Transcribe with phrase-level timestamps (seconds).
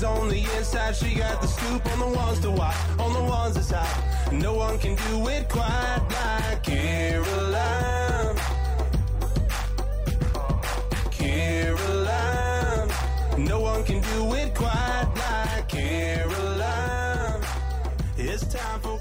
[0.00, 0.96] she's on the inside.
[0.96, 4.32] She got the scoop on the ones to watch, on the ones that's hot.
[4.32, 8.36] No one can do it quite like Caroline.
[11.10, 12.90] Caroline.
[13.38, 17.42] No one can do it quite like Caroline.
[18.16, 18.99] It's time for.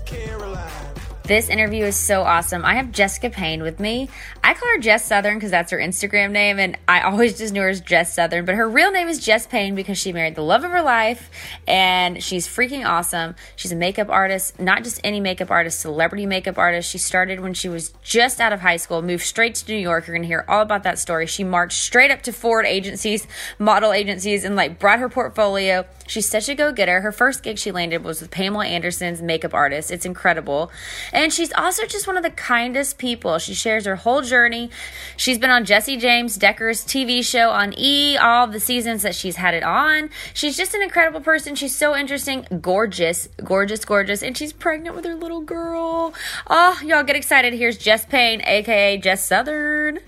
[1.30, 2.66] This interview is so awesome.
[2.66, 4.10] I have Jessica Payne with me.
[4.44, 7.62] I call her Jess Southern because that's her Instagram name, and I always just knew
[7.62, 10.42] her as Jess Southern, but her real name is Jess Payne because she married the
[10.42, 11.30] love of her life,
[11.68, 13.36] and she's freaking awesome.
[13.56, 16.90] She's a makeup artist, not just any makeup artist, celebrity makeup artist.
[16.90, 20.08] She started when she was just out of high school, moved straight to New York.
[20.08, 21.28] You're going to hear all about that story.
[21.28, 23.28] She marched straight up to Ford agencies,
[23.60, 25.86] model agencies, and like brought her portfolio.
[26.10, 27.02] She's such a go getter.
[27.02, 29.92] Her first gig she landed was with Pamela Anderson's makeup artist.
[29.92, 30.72] It's incredible.
[31.14, 33.38] And she's also just one of the kindest people.
[33.38, 34.72] She shares her whole journey.
[35.18, 39.36] She's been on Jessie James Decker's TV show on E, all the seasons that she's
[39.36, 40.10] had it on.
[40.34, 41.54] She's just an incredible person.
[41.54, 46.16] She's so interesting, gorgeous, gorgeous, gorgeous, and she's pregnant with her little girl.
[46.48, 47.54] Oh, y'all get excited.
[47.54, 50.00] Here's Jess Payne, aka Jess Southern.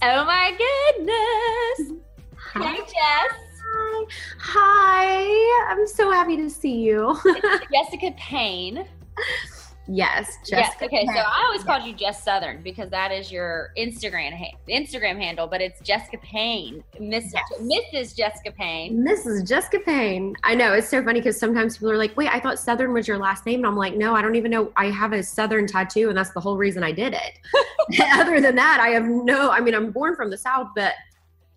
[0.00, 2.00] Oh my goodness.
[2.54, 2.72] Hi.
[2.72, 3.47] Hey, Jess.
[3.70, 4.06] Hi.
[4.38, 5.66] Hi.
[5.72, 7.16] I'm so happy to see you.
[7.72, 8.86] Jessica Payne.
[9.88, 10.48] yes, Yes.
[10.48, 10.84] Jessica.
[10.86, 11.06] Okay.
[11.06, 15.46] So I always called you Jess Southern because that is your Instagram ha- Instagram handle,
[15.46, 17.44] but it's Jessica Payne, Miss Yes.
[17.60, 18.16] Mrs.
[18.16, 19.06] Jessica Payne.
[19.08, 20.34] Is Jessica Payne.
[20.44, 23.08] I know it's so funny because sometimes people are like, "Wait, I thought Southern was
[23.08, 24.72] your last name," and I'm like, "No, I don't even know.
[24.76, 28.00] I have a Southern tattoo, and that's the whole reason I did it.
[28.12, 29.50] Other than that, I have no.
[29.50, 30.92] I mean, I'm born from the South, but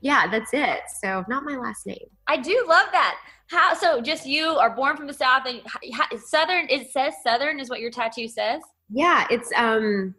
[0.02, 0.82] yeah, that's it.
[1.02, 2.06] So not my last name.
[2.28, 3.18] I do love that.
[3.48, 4.02] How so?
[4.02, 6.68] Just you are born from the South and h- h- Southern.
[6.70, 8.62] It says Southern is what your tattoo says.
[8.90, 10.16] Yeah, it's um.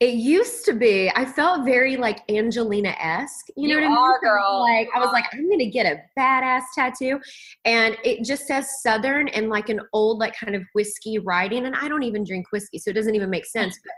[0.00, 1.12] It used to be.
[1.14, 3.46] I felt very like Angelina esque.
[3.56, 3.98] You know You what I mean?
[3.98, 4.60] are, girl.
[4.60, 7.20] Like I was like, I'm gonna get a badass tattoo,
[7.64, 11.66] and it just says Southern and like an old like kind of whiskey writing.
[11.66, 13.78] And I don't even drink whiskey, so it doesn't even make sense.
[13.84, 13.92] But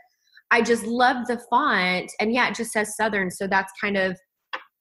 [0.50, 3.30] I just love the font, and yeah, it just says Southern.
[3.30, 4.18] So that's kind of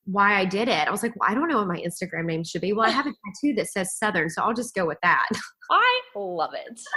[0.06, 0.88] why I did it.
[0.88, 2.74] I was like, well, I don't know what my Instagram name should be.
[2.74, 3.10] Well, I have a
[3.42, 5.28] tattoo that says Southern, so I'll just go with that.
[5.72, 6.80] I love it.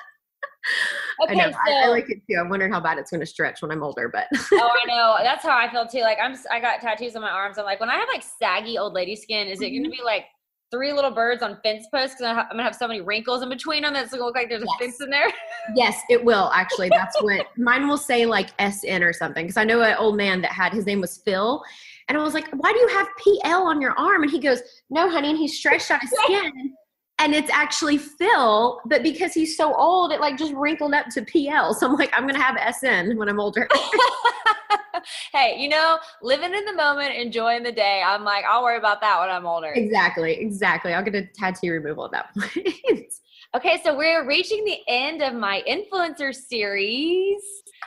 [1.28, 1.44] I know.
[1.46, 2.36] Okay, I, I like it too.
[2.40, 5.16] I'm wondering how bad it's going to stretch when I'm older, but oh, I know.
[5.22, 6.00] That's how I feel too.
[6.00, 7.58] Like I'm, I got tattoos on my arms.
[7.58, 9.98] I'm like, when I have like saggy old lady skin, is it going to Mm-hmm.
[9.98, 10.24] be like
[10.72, 12.16] three little birds on fence posts?
[12.18, 13.92] Because I'm gonna have so many wrinkles in between them.
[13.94, 15.28] that's gonna look like there's a fence in there.
[15.76, 16.88] Yes, it will actually.
[16.88, 19.44] That's what mine will say like SN or something.
[19.46, 21.62] Because I know an old man that had his name was Phil.
[22.08, 24.22] And I was like, why do you have PL on your arm?
[24.22, 25.30] And he goes, no, honey.
[25.30, 26.74] And he stretched out his skin.
[27.18, 31.22] And it's actually Phil, but because he's so old, it like just wrinkled up to
[31.22, 31.72] PL.
[31.72, 33.66] So I'm like, I'm gonna have SN when I'm older.
[35.32, 38.02] hey, you know, living in the moment, enjoying the day.
[38.04, 39.72] I'm like, I'll worry about that when I'm older.
[39.74, 40.92] exactly, exactly.
[40.92, 43.12] I'll get a tattoo removal at that point.
[43.54, 47.40] Okay, so we're reaching the end of my influencer series.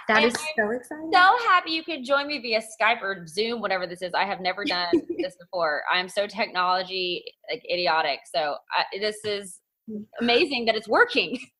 [0.08, 1.10] That And is so exciting.
[1.14, 4.14] So happy you could join me via Skype or Zoom, whatever this is.
[4.14, 5.84] I have never done this before.
[5.92, 8.22] I'm so technology like idiotic.
[8.34, 10.06] So I, this is mm.
[10.20, 11.40] amazing that it's working.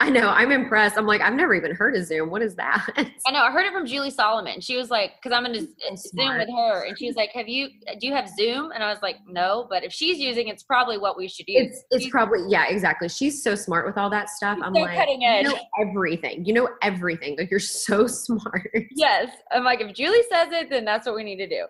[0.00, 0.28] I know.
[0.28, 0.96] I'm impressed.
[0.96, 2.30] I'm like, I've never even heard of Zoom.
[2.30, 2.86] What is that?
[3.26, 3.40] I know.
[3.40, 4.60] I heard it from Julie Solomon.
[4.60, 7.48] She was like, because I'm in a Zoom with her, and she was like, "Have
[7.48, 7.68] you?
[8.00, 10.98] Do you have Zoom?" And I was like, "No, but if she's using, it's probably
[10.98, 14.28] what we should use." it's it's probably yeah exactly she's so smart with all that
[14.28, 15.44] stuff i'm so like cutting you edge.
[15.44, 20.48] know everything you know everything like you're so smart Yes, I'm like, if Julie says
[20.52, 21.64] it, then that's what we need to do.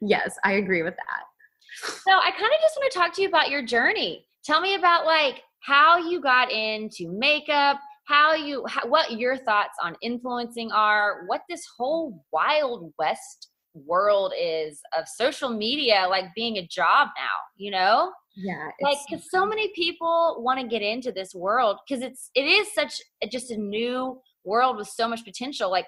[0.00, 3.28] yes i agree with that So I kind of just want to talk to you
[3.28, 4.26] about your journey.
[4.44, 9.76] Tell me about like how you got into makeup, how you, how, what your thoughts
[9.82, 16.58] on influencing are, what this whole wild west world is of social media, like being
[16.58, 17.36] a job now.
[17.56, 22.02] You know, yeah like because so many people want to get into this world because
[22.02, 25.70] it's it is such a, just a new world with so much potential.
[25.70, 25.86] Like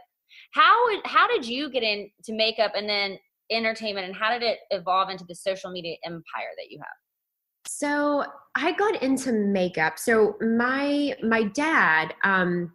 [0.52, 0.74] how
[1.04, 3.18] how did you get into makeup and then
[3.50, 7.03] entertainment and how did it evolve into the social media empire that you have?
[7.66, 8.24] So
[8.56, 9.98] i got into makeup.
[9.98, 12.72] So my my dad um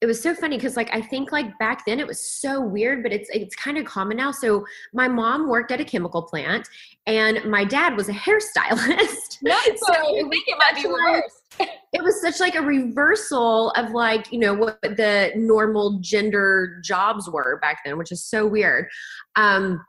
[0.00, 3.02] it was so funny because like i think like back then it was so weird
[3.02, 4.32] but it's it's kind of common now.
[4.32, 6.68] So my mom worked at a chemical plant
[7.06, 9.38] and my dad was a hairstylist.
[9.42, 13.90] No, So I think it might be like, it was such like a reversal of
[13.92, 18.88] like you know what the normal gender jobs were back then which is so weird.
[19.36, 19.84] Um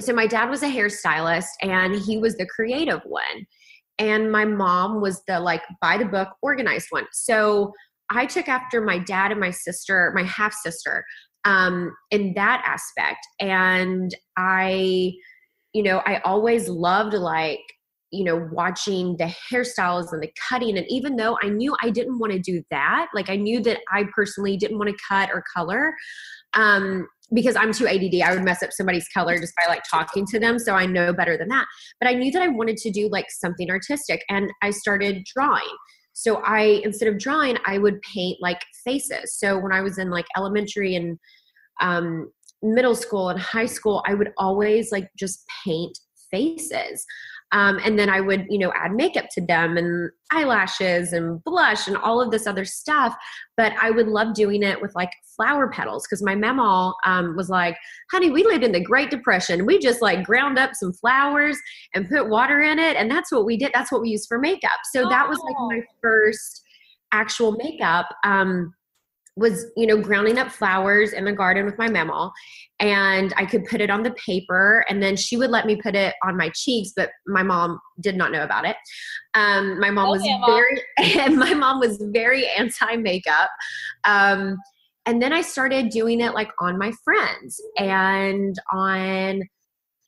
[0.00, 3.46] so my dad was a hairstylist and he was the creative one
[3.98, 7.06] and my mom was the like by the book organized one.
[7.12, 7.72] So
[8.10, 11.04] i took after my dad and my sister my half sister
[11.44, 13.26] um in that aspect.
[13.40, 15.12] And i
[15.74, 17.60] you know i always loved like
[18.10, 20.78] you know, watching the hairstyles and the cutting.
[20.78, 23.80] And even though I knew I didn't want to do that, like I knew that
[23.92, 25.94] I personally didn't want to cut or color,
[26.54, 30.24] um, because I'm too ADD, I would mess up somebody's color just by like talking
[30.26, 30.58] to them.
[30.58, 31.66] So I know better than that.
[32.00, 35.68] But I knew that I wanted to do like something artistic and I started drawing.
[36.14, 39.36] So I, instead of drawing, I would paint like faces.
[39.38, 41.18] So when I was in like elementary and
[41.80, 42.30] um,
[42.62, 45.96] middle school and high school, I would always like just paint
[46.30, 47.04] faces.
[47.52, 51.88] Um, and then I would, you know, add makeup to them and eyelashes and blush
[51.88, 53.16] and all of this other stuff.
[53.56, 57.48] But I would love doing it with like flower petals because my mama um, was
[57.48, 57.76] like,
[58.10, 59.66] honey, we lived in the Great Depression.
[59.66, 61.58] We just like ground up some flowers
[61.94, 62.96] and put water in it.
[62.96, 63.70] And that's what we did.
[63.72, 64.80] That's what we used for makeup.
[64.92, 66.62] So that was like my first
[67.12, 68.06] actual makeup.
[68.24, 68.74] Um,
[69.38, 72.30] was you know grounding up flowers in the garden with my mama
[72.80, 75.94] and i could put it on the paper and then she would let me put
[75.94, 78.76] it on my cheeks but my mom did not know about it.
[79.34, 83.50] Um, my mom was yeah, very my mom was very anti makeup
[84.04, 84.56] um,
[85.06, 89.42] and then i started doing it like on my friends and on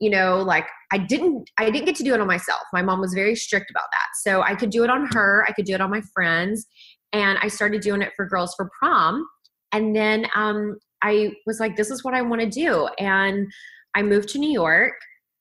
[0.00, 2.62] you know like i didn't i didn't get to do it on myself.
[2.72, 4.08] My mom was very strict about that.
[4.22, 6.66] So i could do it on her i could do it on my friends
[7.12, 9.26] and I started doing it for girls for prom.
[9.72, 12.88] And then um, I was like, this is what I want to do.
[12.98, 13.50] And
[13.94, 14.94] I moved to New York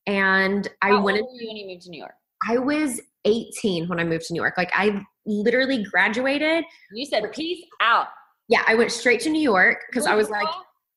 [0.07, 1.19] and I went.
[1.19, 2.13] Old were you when you moved to New York?
[2.48, 4.56] I was 18 when I moved to New York.
[4.57, 6.63] Like I literally graduated.
[6.94, 8.07] You said peace out.
[8.48, 10.48] Yeah, I went straight to New York because I was like,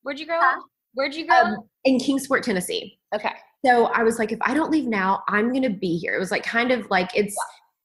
[0.01, 0.59] Where'd you grow Huh?
[0.93, 1.35] Where'd you go?
[1.35, 2.97] Um, in Kingsport, Tennessee.
[3.15, 3.31] Okay.
[3.65, 6.15] So I was like, if I don't leave now, I'm gonna be here.
[6.15, 7.35] It was like kind of like it's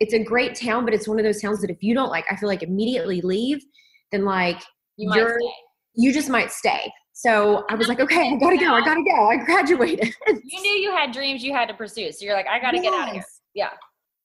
[0.00, 2.25] it's a great town, but it's one of those towns that if you don't like,
[2.31, 3.65] I feel like immediately leave,
[4.12, 4.61] then like
[4.97, 5.53] you might stay.
[5.95, 6.93] you just might stay.
[7.12, 8.73] So I was like, okay, I gotta go.
[8.73, 9.29] I gotta go.
[9.29, 10.15] I graduated.
[10.29, 12.12] you knew you had dreams you had to pursue.
[12.12, 12.85] So you're like, I gotta yes.
[12.85, 13.25] get out of here.
[13.55, 13.71] Yeah.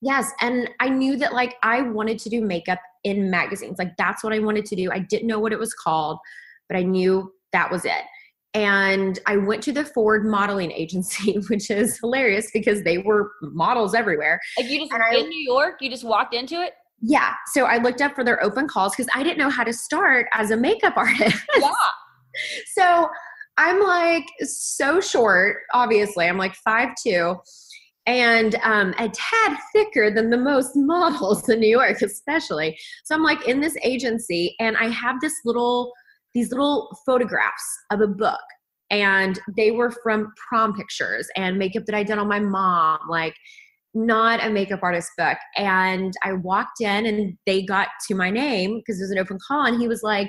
[0.02, 0.32] Yes.
[0.42, 3.80] And I knew that like I wanted to do makeup in magazines.
[3.80, 4.92] Like that's what I wanted to do.
[4.92, 6.20] I didn't know what it was called,
[6.70, 8.04] but I knew that was it
[8.54, 13.96] and I went to the Ford modeling agency, which is hilarious because they were models
[13.96, 14.40] everywhere.
[14.58, 16.74] Like you just and in I, New York, you just walked into it?
[17.02, 17.34] Yeah.
[17.54, 20.28] So I looked up for their open calls because I didn't know how to start
[20.34, 21.44] as a makeup artist.
[21.60, 21.72] Yeah.
[22.74, 23.10] so
[23.58, 26.26] I'm like so short, obviously.
[26.26, 27.36] I'm like five two,
[28.06, 32.78] and um, a tad thicker than the most models in New York, especially.
[33.04, 35.92] So I'm like in this agency, and I have this little
[36.34, 38.40] these little photographs of a book
[38.90, 43.34] and they were from prom pictures and makeup that I did on my mom, like
[43.96, 45.38] not a makeup artist book.
[45.58, 49.40] And I walked in and they got to my name because it was an open
[49.48, 49.66] call.
[49.66, 50.28] And he was like,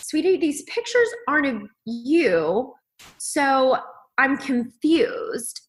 [0.00, 2.72] Sweetie, these pictures aren't of you.
[3.18, 3.78] So
[4.18, 5.60] I'm confused.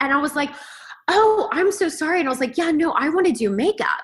[0.00, 0.50] And I was like,
[1.08, 2.20] Oh, I'm so sorry.
[2.20, 4.02] And I was like, Yeah, no, I want to do makeup.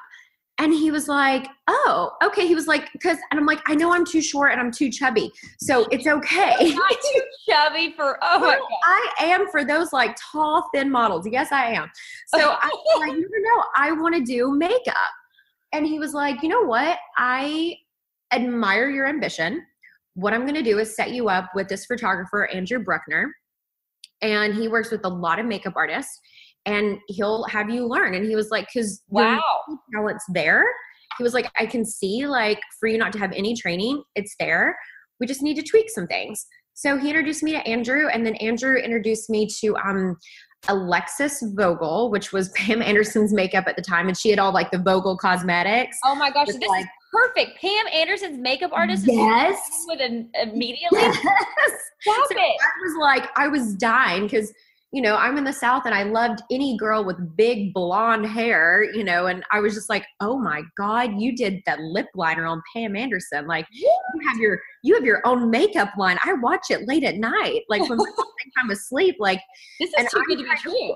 [0.63, 2.47] And he was like, Oh, okay.
[2.47, 4.91] He was like, Because, and I'm like, I know I'm too short and I'm too
[4.91, 5.33] chubby.
[5.59, 6.55] So it's okay.
[6.75, 8.69] not too chubby for, oh my God.
[9.21, 11.27] I am for those like tall, thin models.
[11.29, 11.91] Yes, I am.
[12.29, 14.95] So I was like, You know, I want to do makeup.
[15.73, 16.97] And he was like, You know what?
[17.19, 17.77] I
[18.33, 19.67] admire your ambition.
[20.15, 23.35] What I'm going to do is set you up with this photographer, Andrew Bruckner.
[24.21, 26.21] And he works with a lot of makeup artists
[26.67, 28.15] and he'll have you learn.
[28.15, 29.43] And he was like, because wow,
[29.95, 30.65] talent's there.
[31.19, 34.35] He was like, I can see like for you not to have any training, it's
[34.39, 34.77] there.
[35.21, 36.47] We just need to tweak some things.
[36.75, 40.17] So he introduced me to Andrew, and then Andrew introduced me to um,
[40.69, 44.71] Alexis Vogel, which was Pam Anderson's makeup at the time, and she had all like
[44.71, 45.99] the Vogel cosmetics.
[46.05, 47.61] Oh my gosh, this like, is perfect.
[47.61, 49.05] Pam Anderson's makeup artist.
[49.07, 50.99] Yes, with an immediately.
[51.03, 52.15] Yes.
[52.17, 52.57] Stop so it.
[52.61, 54.53] I was like, I was dying because
[54.93, 58.85] you know, I'm in the South and I loved any girl with big blonde hair,
[58.93, 62.45] you know, and I was just like, oh my God, you did that lip liner
[62.45, 63.47] on Pam Anderson.
[63.47, 63.91] Like you
[64.27, 66.19] have your you have your own makeup line.
[66.25, 67.99] I watch it late at night, like when
[68.63, 69.17] I'm asleep.
[69.19, 69.41] Like
[69.81, 70.95] this is too good to be true.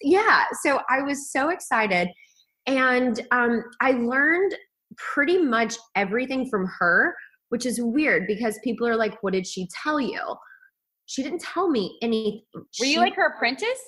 [0.00, 0.44] Yeah.
[0.62, 2.08] So I was so excited.
[2.66, 4.54] And um, I learned
[4.96, 7.14] pretty much everything from her,
[7.50, 10.20] which is weird because people are like, what did she tell you?
[11.08, 12.42] She didn't tell me anything.
[12.54, 13.80] Were she, you like her apprentice?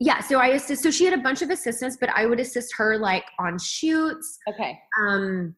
[0.00, 0.82] Yeah, so I assist.
[0.82, 4.38] So she had a bunch of assistants, but I would assist her like on shoots.
[4.48, 4.78] Okay.
[4.98, 5.54] Um,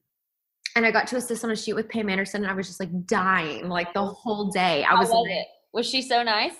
[0.74, 2.80] and I got to assist on a shoot with Pam Anderson, and I was just
[2.80, 4.82] like dying like the whole day.
[4.82, 5.10] I How was.
[5.10, 5.46] was it?
[5.72, 6.54] Was she so nice?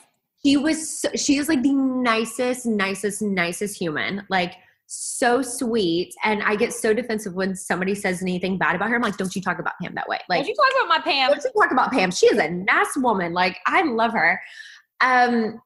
[0.46, 1.00] She was.
[1.00, 4.25] So, she is like the nicest, nicest, nicest human.
[4.30, 4.54] Like
[4.92, 6.12] so sweet.
[6.25, 8.97] And I get so defensive when somebody says anything bad about her.
[8.97, 10.18] I'm like, don't you talk about Pam that way.
[10.28, 11.30] Like, don't you talk about my Pam.
[11.30, 12.11] Don't you talk about Pam.
[12.11, 13.32] She is a nice woman.
[13.32, 14.40] Like, I love her.
[15.00, 15.61] Um,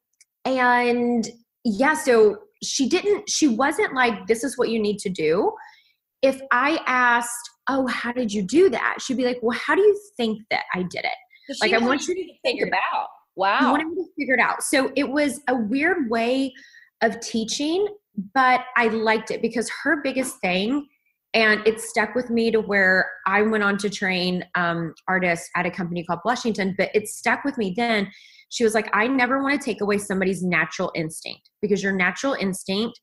[0.44, 1.26] and
[1.64, 5.52] yeah, so she didn't she wasn't like this is what you need to do
[6.22, 9.82] if i asked oh how did you do that she'd be like well how do
[9.82, 13.58] you think that i did it like i want you to figure it out wow
[13.60, 16.52] I wanted me to figure it out so it was a weird way
[17.02, 17.86] of teaching
[18.34, 20.86] but i liked it because her biggest thing
[21.34, 25.66] and it stuck with me to where i went on to train um, artists at
[25.66, 28.10] a company called blushington but it stuck with me then.
[28.50, 32.34] She was like i never want to take away somebody's natural instinct because your natural
[32.34, 33.00] instinct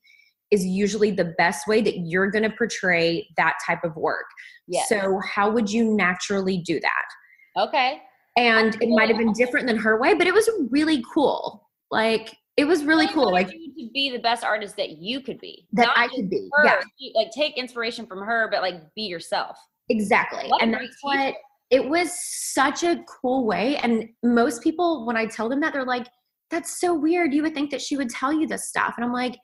[0.50, 4.26] is usually the best way that you're going to portray that type of work.
[4.68, 4.88] Yes.
[4.88, 7.62] so how would you naturally do that?
[7.68, 8.00] Okay.
[8.36, 11.68] And it might have been different than her way but it was really cool.
[11.90, 15.38] Like it was really cool like you to be the best artist that you could
[15.38, 16.64] be that i could be her.
[16.64, 17.10] yeah.
[17.14, 19.56] Like take inspiration from her but like be yourself.
[19.88, 21.34] Exactly What and that's what
[21.70, 25.84] it was such a cool way and most people when i tell them that they're
[25.84, 26.06] like
[26.50, 29.12] that's so weird you would think that she would tell you this stuff and i'm
[29.12, 29.36] like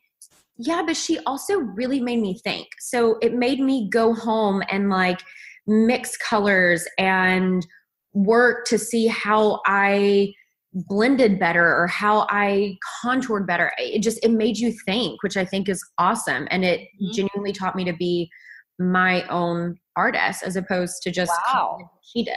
[0.59, 2.67] yeah but she also really made me think.
[2.81, 5.21] So it made me go home and like
[5.67, 7.67] mix colors and
[8.13, 10.33] work to see how i
[10.75, 13.73] blended better or how i contoured better.
[13.79, 16.47] It just it made you think which i think is awesome.
[16.51, 17.13] And it Mhm.
[17.15, 18.31] genuinely taught me to be
[18.79, 21.91] my own artist as opposed to just Wow.
[22.03, 22.35] she did.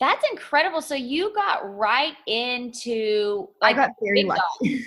[0.00, 0.80] That's incredible.
[0.82, 4.84] So you got right into like i got very lucky.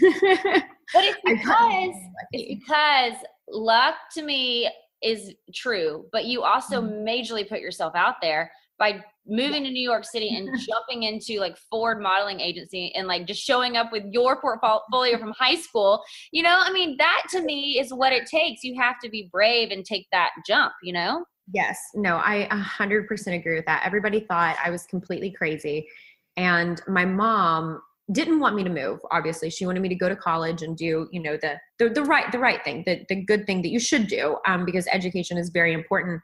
[0.93, 1.93] but it's because
[2.33, 3.13] it's because
[3.49, 4.69] luck to me
[5.03, 7.07] is true but you also Mm-hmm.
[7.07, 11.57] majorly put yourself out there by moving to new york city and jumping into like
[11.69, 16.43] ford modeling agency and like just showing up with your portfolio from high school you
[16.43, 19.71] know i mean that to me is what it takes you have to be brave
[19.71, 23.83] and take that jump you know Yes, no, I 100% agree with that.
[23.85, 25.87] Everybody thought I was completely crazy.
[26.35, 27.81] And my mom
[28.11, 29.49] didn't want me to move, obviously.
[29.49, 32.31] She wanted me to go to college and do, you know, the the, the right
[32.31, 35.49] the right thing, the, the good thing that you should do, um, because education is
[35.49, 36.21] very important.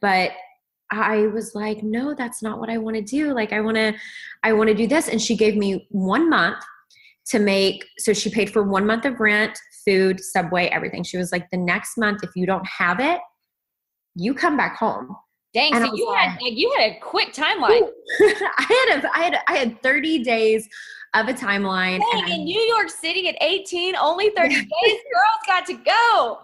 [0.00, 0.32] But
[0.90, 3.32] I was like, no, that's not what I want to do.
[3.34, 3.94] Like I want to
[4.42, 5.08] I want to do this.
[5.08, 6.58] And she gave me one month
[7.28, 11.02] to make so she paid for one month of rent, food, subway, everything.
[11.02, 13.18] She was like, the next month, if you don't have it,
[14.14, 15.14] you come back home.
[15.54, 17.88] dang And so you like- had like you had a quick timeline
[18.20, 20.68] I had a, I had I had 30 days
[21.14, 21.98] of a timeline.
[21.98, 24.66] Dang, and I- in new york city at 18 only 30 days
[25.12, 26.38] girls got to go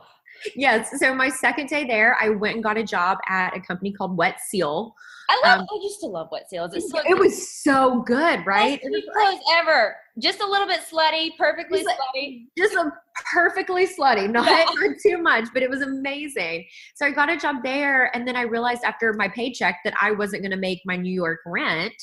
[0.57, 3.93] yes, so my second day there, I went and got a job at a company
[3.93, 4.95] called Wet Seal.
[5.29, 5.61] I love.
[5.61, 6.75] Um, I used to love wet seals.
[6.75, 8.81] It's so It was so good, right?
[8.81, 9.97] Best It was cheap clothes ever.
[10.19, 12.47] Just a little bit slutty, perfectly Just slutty.
[12.59, 12.93] just a
[13.33, 14.45] perfectly slutty, not,
[14.81, 16.67] not too much, but it was amazing.
[16.97, 20.11] So I got a job there, and then I realized after my paycheck that I
[20.11, 21.95] wasn't going to make my New York rent.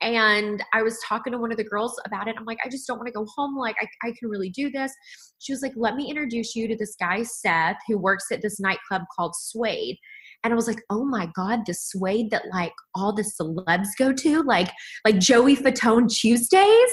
[0.00, 2.36] And I was talking to one of the girls about it.
[2.38, 3.56] I'm like, I just don't want to go home.
[3.56, 4.92] Like, I, I can really do this.
[5.38, 8.60] She was like, let me introduce you to this guy, Seth, who works at this
[8.60, 9.98] nightclub called Suede.
[10.42, 14.10] And I was like, oh my God, the suede that like all the celebs go
[14.10, 14.70] to, like
[15.04, 16.90] like Joey Fatone Tuesdays.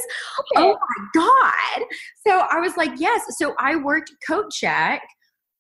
[0.58, 1.86] Oh my God.
[2.28, 3.22] So I was like, yes.
[3.38, 5.02] So I worked coat check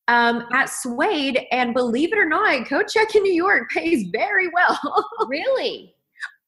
[0.07, 4.49] um, at Suede, and believe it or not, coat check in New York pays very
[4.53, 4.79] well.
[5.27, 5.93] Really?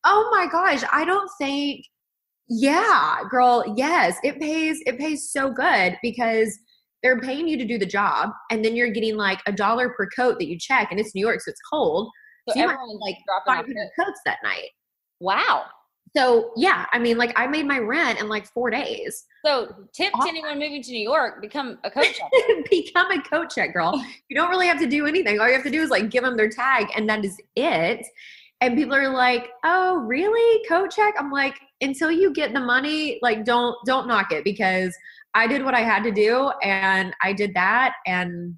[0.04, 1.86] Oh my gosh, I don't think.
[2.48, 3.64] Yeah, girl.
[3.78, 4.82] Yes, it pays.
[4.86, 6.58] It pays so good because
[7.04, 10.08] they're paying you to do the job, and then you're getting like a dollar per
[10.16, 12.10] coat that you check, and it's New York, so it's cold.
[12.48, 14.22] So So you might like dropping 500 coats.
[14.26, 14.70] that night.
[15.20, 15.66] Wow.
[16.16, 19.26] So yeah, I mean, like I made my rent in like four days.
[19.46, 22.64] So tip to anyone moving to New York: become a coat checker.
[22.70, 24.04] Become a coat check girl.
[24.28, 25.40] You don't really have to do anything.
[25.40, 28.06] All you have to do is like give them their tag, and that is it.
[28.62, 30.64] And people are like, "Oh, really?
[30.68, 34.96] Coat check?" I'm like, until you get the money, like don't don't knock it because
[35.34, 38.56] I did what I had to do, and I did that, and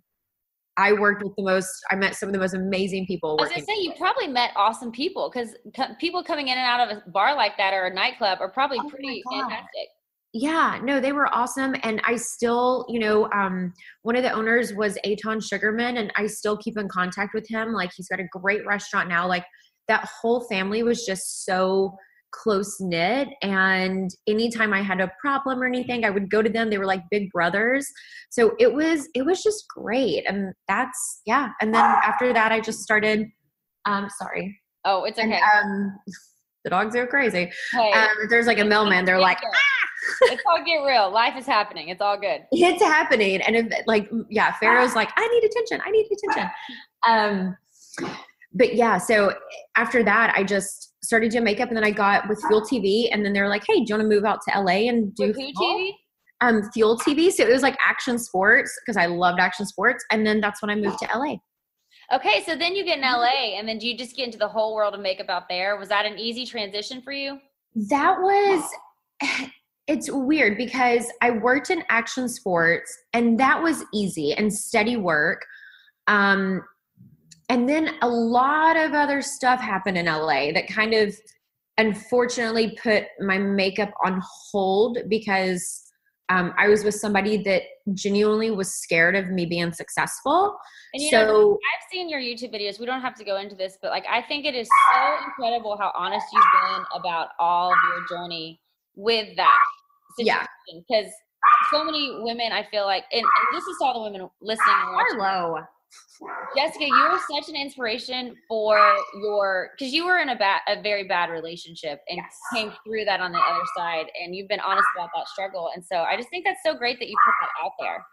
[0.77, 1.69] I worked with the most.
[1.91, 3.37] I met some of the most amazing people.
[3.39, 6.65] I was gonna say you probably met awesome people because co- people coming in and
[6.65, 9.87] out of a bar like that or a nightclub are probably Oh pretty fantastic.
[10.33, 14.73] yeah no they were awesome and i still you know um one of the owners
[14.73, 18.27] was Eytan Sugarman and i still keep in contact with him like he's got a
[18.31, 19.43] great restaurant now like
[19.91, 21.97] that whole family was just so
[22.31, 23.27] close knit.
[23.41, 26.69] And anytime i had a problem or anything i would go to them.
[26.69, 27.85] They were like big brothers.
[28.29, 30.23] So it was it was just great.
[30.27, 31.49] And that's yeah.
[31.59, 33.27] And then after that i just started
[33.85, 34.57] um sorry.
[34.85, 35.41] Oh, it's and okay.
[35.41, 35.99] um
[36.63, 37.51] the dogs go crazy.
[37.73, 39.03] Hey, um there's like a mailman.
[39.03, 39.39] They're like
[40.21, 41.11] it's all get real.
[41.11, 41.89] Life is happening.
[41.89, 42.41] It's all good.
[42.51, 43.41] it's happening.
[43.41, 45.81] And if like yeah pharaoh's like i need attention.
[45.85, 46.49] I need attention.
[47.05, 47.57] Um
[48.53, 49.33] but yeah so
[49.75, 53.25] after that i just started doing makeup and then i got with fuel tv and
[53.25, 55.33] then they were like hey do you want to move out to la and do
[55.33, 55.93] fuel?" TV?
[56.41, 57.31] um, Fuel TV.
[57.31, 60.03] So it was like action sports because I loved action sports.
[60.11, 61.35] And then that's when I moved to LA.
[62.13, 64.47] Okay, so then you get in LA, and then do you just get into the
[64.47, 65.77] whole world of makeup out there?
[65.77, 67.39] Was that an easy transition for you?
[67.89, 68.69] That was,
[69.87, 75.45] it's weird because I worked in action sports and that was easy and steady work.
[76.07, 76.63] Um,
[77.51, 81.13] and then a lot of other stuff happened in LA that kind of
[81.77, 85.83] unfortunately put my makeup on hold because
[86.29, 90.55] um, I was with somebody that genuinely was scared of me being successful.
[90.93, 92.79] And you so know, I've seen your YouTube videos.
[92.79, 95.75] We don't have to go into this, but like I think it is so incredible
[95.77, 98.61] how honest you've been about all of your journey
[98.95, 99.57] with that
[100.17, 100.45] Yeah.
[100.45, 100.85] situation.
[100.87, 101.11] Because
[101.73, 104.73] so many women, I feel like, and, and this is all the women listening.
[104.85, 105.19] and watching.
[105.19, 105.67] Harlow.
[106.55, 108.77] Jessica, you are such an inspiration for
[109.21, 112.37] your because you were in a bad, a very bad relationship and Yes.
[112.53, 115.71] came through that on the other side, and you've been honest about that struggle.
[115.73, 118.05] And so I just think that's so great that you put that out there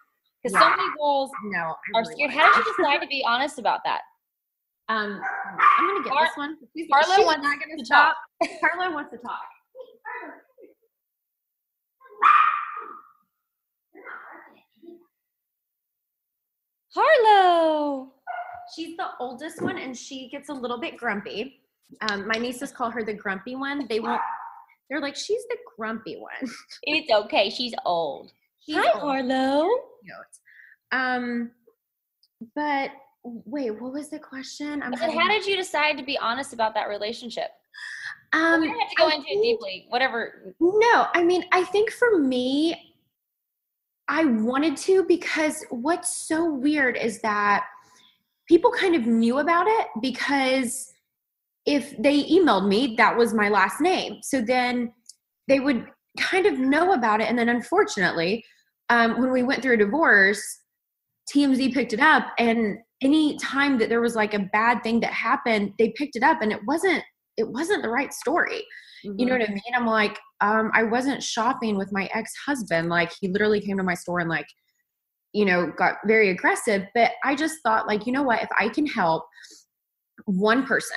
[0.42, 1.58] because so many girls No,
[1.94, 2.30] are really scared.
[2.30, 4.00] How did you decide to be honest about that?
[4.88, 5.20] Um,
[5.78, 6.56] I'm gonna get Har- this one.
[6.76, 8.16] She's, Harlow she's wants not gonna to stop.
[8.62, 9.42] Harlow wants to talk.
[16.94, 18.12] Harlow.
[18.74, 21.60] She's the oldest one, and she gets a little bit grumpy.
[22.10, 23.86] Um, my nieces call her the grumpy one.
[23.88, 24.20] They won't.
[24.90, 26.50] They're like, she's the grumpy one.
[26.82, 27.50] It's okay.
[27.50, 28.32] She's old.
[28.60, 29.00] She's Hi, old.
[29.02, 29.68] Harlow.
[30.92, 31.50] Um,
[32.54, 32.90] but
[33.24, 34.82] wait, what was the question?
[34.82, 37.50] I'm said, having- how did you decide to be honest about that relationship?
[38.32, 39.86] um, we don't have to go I into it deeply.
[39.88, 40.54] Whatever.
[40.60, 42.87] No, I mean, I think for me,
[44.08, 47.64] I wanted to because what's so weird is that
[48.48, 50.90] people kind of knew about it because
[51.66, 54.20] if they emailed me, that was my last name.
[54.22, 54.92] So then
[55.46, 55.86] they would
[56.18, 57.28] kind of know about it.
[57.28, 58.42] And then unfortunately,
[58.88, 60.42] um, when we went through a divorce,
[61.30, 62.28] TMZ picked it up.
[62.38, 66.22] And any time that there was like a bad thing that happened, they picked it
[66.22, 67.04] up and it wasn't,
[67.36, 68.62] it wasn't the right story.
[69.02, 69.74] You know what I mean?
[69.74, 72.88] I'm like, um, I wasn't shopping with my ex husband.
[72.88, 74.46] Like, he literally came to my store and, like,
[75.32, 76.84] you know, got very aggressive.
[76.94, 78.42] But I just thought, like, you know what?
[78.42, 79.24] If I can help
[80.24, 80.96] one person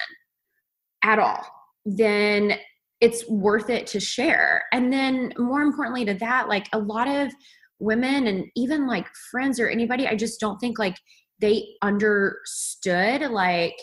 [1.03, 1.45] at all,
[1.85, 2.53] then
[2.99, 4.63] it's worth it to share.
[4.71, 7.31] And then, more importantly to that, like, a lot of
[7.79, 10.95] women and even like friends or anybody, I just don't think like
[11.39, 13.73] they understood, like,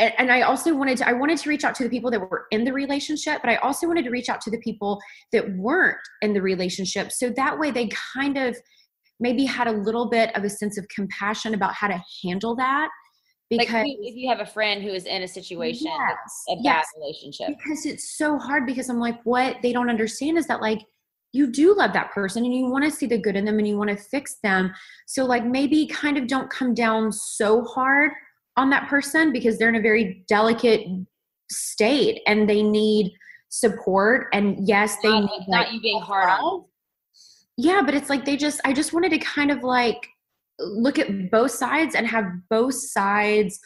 [0.00, 2.20] and, and I also wanted to I wanted to reach out to the people that
[2.20, 5.00] were in the relationship, but I also wanted to reach out to the people
[5.32, 7.12] that weren't in the relationship.
[7.12, 8.56] So that way they kind of
[9.20, 12.88] maybe had a little bit of a sense of compassion about how to handle that
[13.50, 16.54] because if you- if you have a friend who is in a situation, yes, a
[16.56, 17.48] bad yes, relationship.
[17.48, 20.80] because it's so hard because I'm like what they don't understand is that like
[21.32, 23.68] you do love that person and you want to see the good in them and
[23.68, 24.72] you want to fix them.
[25.06, 28.12] So like maybe kind of don't come down so hard
[28.56, 30.86] on that person because they're in a very delicate
[31.50, 33.12] state and they need
[33.48, 36.64] support and yes they Not, need not like, you being hard on.
[37.56, 40.06] yeah but it's like they just i just wanted to kind of like
[40.60, 43.58] look at both sides and have both sides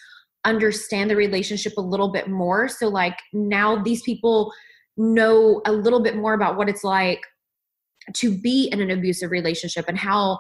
[0.47, 4.53] understand the relationship a little bit more so like now these people
[4.97, 7.21] know a little bit more about what it's like
[8.15, 10.39] to be in an abusive relationship and how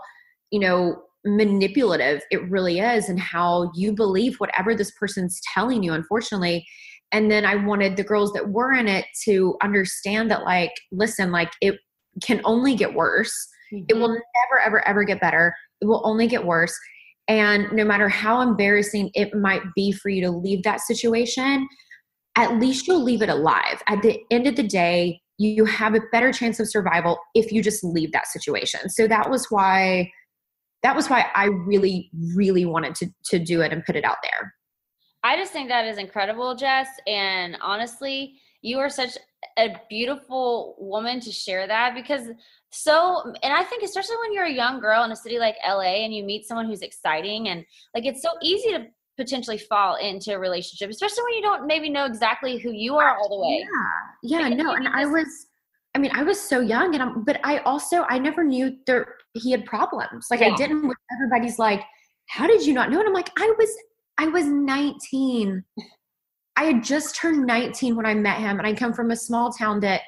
[0.50, 5.92] you know manipulative it really is and how you believe whatever this person's telling you
[5.92, 6.66] unfortunately.
[7.12, 11.30] And then i wanted the girls that were in it to understand that like listen
[11.30, 11.76] like it
[12.22, 13.32] can only get worse.
[13.70, 14.14] It will mm-hmm.
[14.14, 15.54] never ever ever get better.
[15.80, 16.76] It will only get worse.
[17.26, 21.66] And no matter how embarrassing it might be for you to leave that situation
[22.36, 23.82] at least you'll leave it alive.
[23.86, 27.62] At the end of the day you have a better chance of survival if you
[27.62, 28.88] just leave that situation.
[28.88, 30.10] So that was why
[30.84, 34.18] that was why i really really wanted to to do it and put it out
[34.22, 34.54] there
[35.26, 36.86] I just think that is incredible, Jess.
[37.06, 39.16] And honestly, you are such
[39.56, 42.28] a beautiful woman to share that because
[42.70, 46.04] so, and I think especially when you're a young girl in a city like LA
[46.04, 50.34] and you meet someone who's exciting and like it's so easy to potentially fall into
[50.34, 53.66] a relationship, especially when you don't maybe know exactly who you are all the way.
[54.22, 55.46] yeah yeah Like, no and i was
[55.94, 59.14] i mean i was so young and i'm but i also i never knew there
[59.34, 60.26] he had problems.
[60.30, 60.52] Like Yeah.
[60.52, 61.82] i didn't everybody's like
[62.28, 62.98] how did you not know?
[63.00, 63.70] And i'm like i was
[64.18, 65.64] i was 19
[66.56, 69.52] i had just turned 19 when i met him and i come from a small
[69.52, 70.02] town that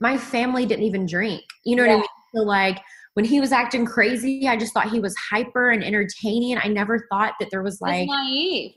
[0.00, 1.42] my family didn't even drink.
[1.64, 2.04] You know what i mean?
[2.36, 2.80] So like
[3.14, 6.56] when he was acting crazy i just thought he was hyper and entertaining.
[6.58, 8.72] I never thought that there was Like, like naive.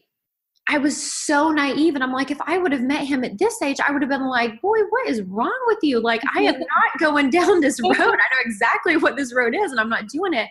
[0.71, 1.95] I was so naive.
[1.95, 4.09] And I'm like, if I would have met him at this age, I would have
[4.09, 5.99] been like, boy, what is wrong with you?
[5.99, 7.93] Like, I am not going down this road.
[7.97, 10.47] I know exactly what this road is and I'm not doing it.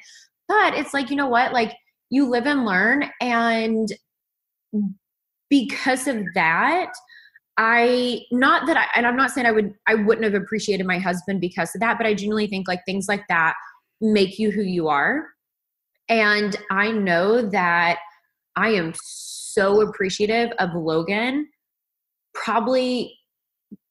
[0.46, 1.54] But it's like, you know what?
[1.54, 1.74] Like,
[2.10, 3.10] you live and learn.
[3.22, 3.88] And
[5.48, 6.92] because of that,
[7.56, 10.98] I not that I and I'm not saying I would I wouldn't have appreciated my
[10.98, 13.54] husband because of that, but I genuinely think like things like that
[14.00, 15.26] make you who you are.
[16.08, 17.98] And I know that
[18.56, 21.48] I am so appreciative of Logan,
[22.34, 23.16] probably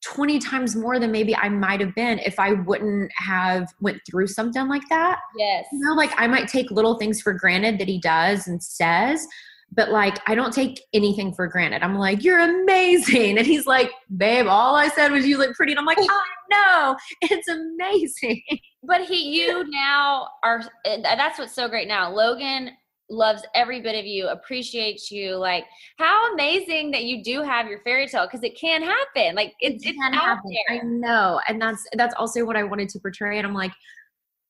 [0.04, 4.26] 20 times more than maybe I might have been if I wouldn't have went through
[4.28, 5.18] something like that.
[5.36, 5.66] Yes.
[5.72, 9.26] You know, like I might take little things for granted that he does and says,
[9.72, 11.82] but like I don't take anything for granted.
[11.82, 13.38] I'm like, you're amazing.
[13.38, 15.72] And he's like, babe, all I said was you look pretty.
[15.72, 16.96] And I'm like, I know.
[17.22, 18.42] It's amazing.
[18.82, 20.62] But he you now are
[21.02, 22.10] that's what's so great now.
[22.10, 22.70] Logan
[23.10, 25.36] loves every bit of you, appreciates you.
[25.36, 25.64] Like,
[25.98, 29.34] how amazing that you do have your fairy tale because it can happen.
[29.34, 30.54] Like, it's, it can happen.
[30.68, 33.38] I know, and that's that's also what I wanted to portray.
[33.38, 33.72] And I'm like,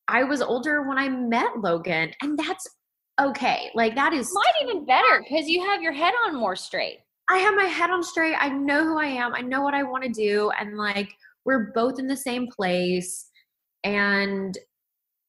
[0.08, 2.68] I was older when I met Logan, and that's
[3.20, 3.70] okay.
[3.74, 6.98] Like that is might even better because you have your head on more straight.
[7.28, 8.34] I have my head on straight.
[8.34, 9.34] I know who I am.
[9.34, 11.10] I know what I want to do, and like
[11.44, 13.30] we're both in the same place,
[13.84, 14.56] and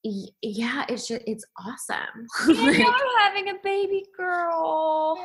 [0.04, 2.28] yeah, it's just it's awesome.
[2.48, 5.18] And you're having a baby girl.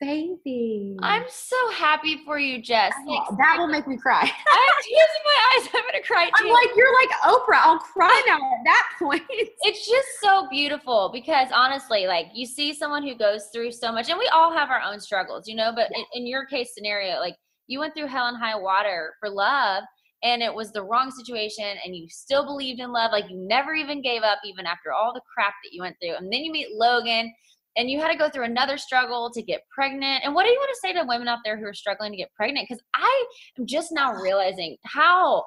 [0.00, 0.96] Baby.
[1.02, 2.94] I'm so happy for you, Jess.
[3.06, 4.22] Like, that will make me cry.
[4.48, 5.68] I tears in my eyes.
[5.74, 6.46] I'm gonna cry too.
[6.46, 7.60] I'm like, you're like Oprah.
[7.60, 9.22] I'll cry now at that point.
[9.28, 14.08] It's just so beautiful because honestly, like you see someone who goes through so much,
[14.08, 15.70] and we all have our own struggles, you know.
[15.74, 15.98] But yeah.
[16.14, 19.84] in, in your case scenario, like you went through hell and high water for love,
[20.22, 23.74] and it was the wrong situation and you still believed in love like you never
[23.74, 26.52] even gave up even after all the crap that you went through and then you
[26.52, 27.32] meet logan
[27.76, 30.58] and you had to go through another struggle to get pregnant and what do you
[30.58, 33.26] want to say to women out there who are struggling to get pregnant because i
[33.58, 35.44] am just now realizing how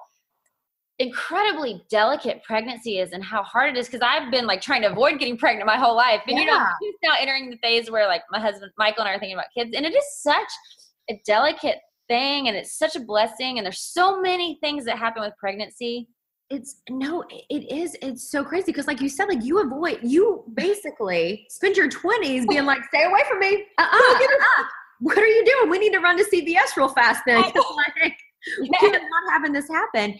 [0.99, 4.91] incredibly delicate pregnancy is and how hard it is because I've been like trying to
[4.91, 6.21] avoid getting pregnant my whole life.
[6.27, 6.43] And yeah.
[6.43, 9.19] you know, he's now entering the phase where like my husband Michael and I are
[9.19, 9.71] thinking about kids.
[9.75, 10.47] And it is such
[11.09, 15.23] a delicate thing and it's such a blessing and there's so many things that happen
[15.23, 16.07] with pregnancy.
[16.49, 20.43] It's no it is it's so crazy because like you said like you avoid you
[20.53, 23.65] basically spend your 20s being like stay away from me.
[23.79, 24.63] Uh-uh, uh-uh.
[24.99, 25.71] what are you doing?
[25.71, 27.43] We need to run to cvs real fast then.
[28.01, 28.17] Like
[28.59, 30.19] not having this happen?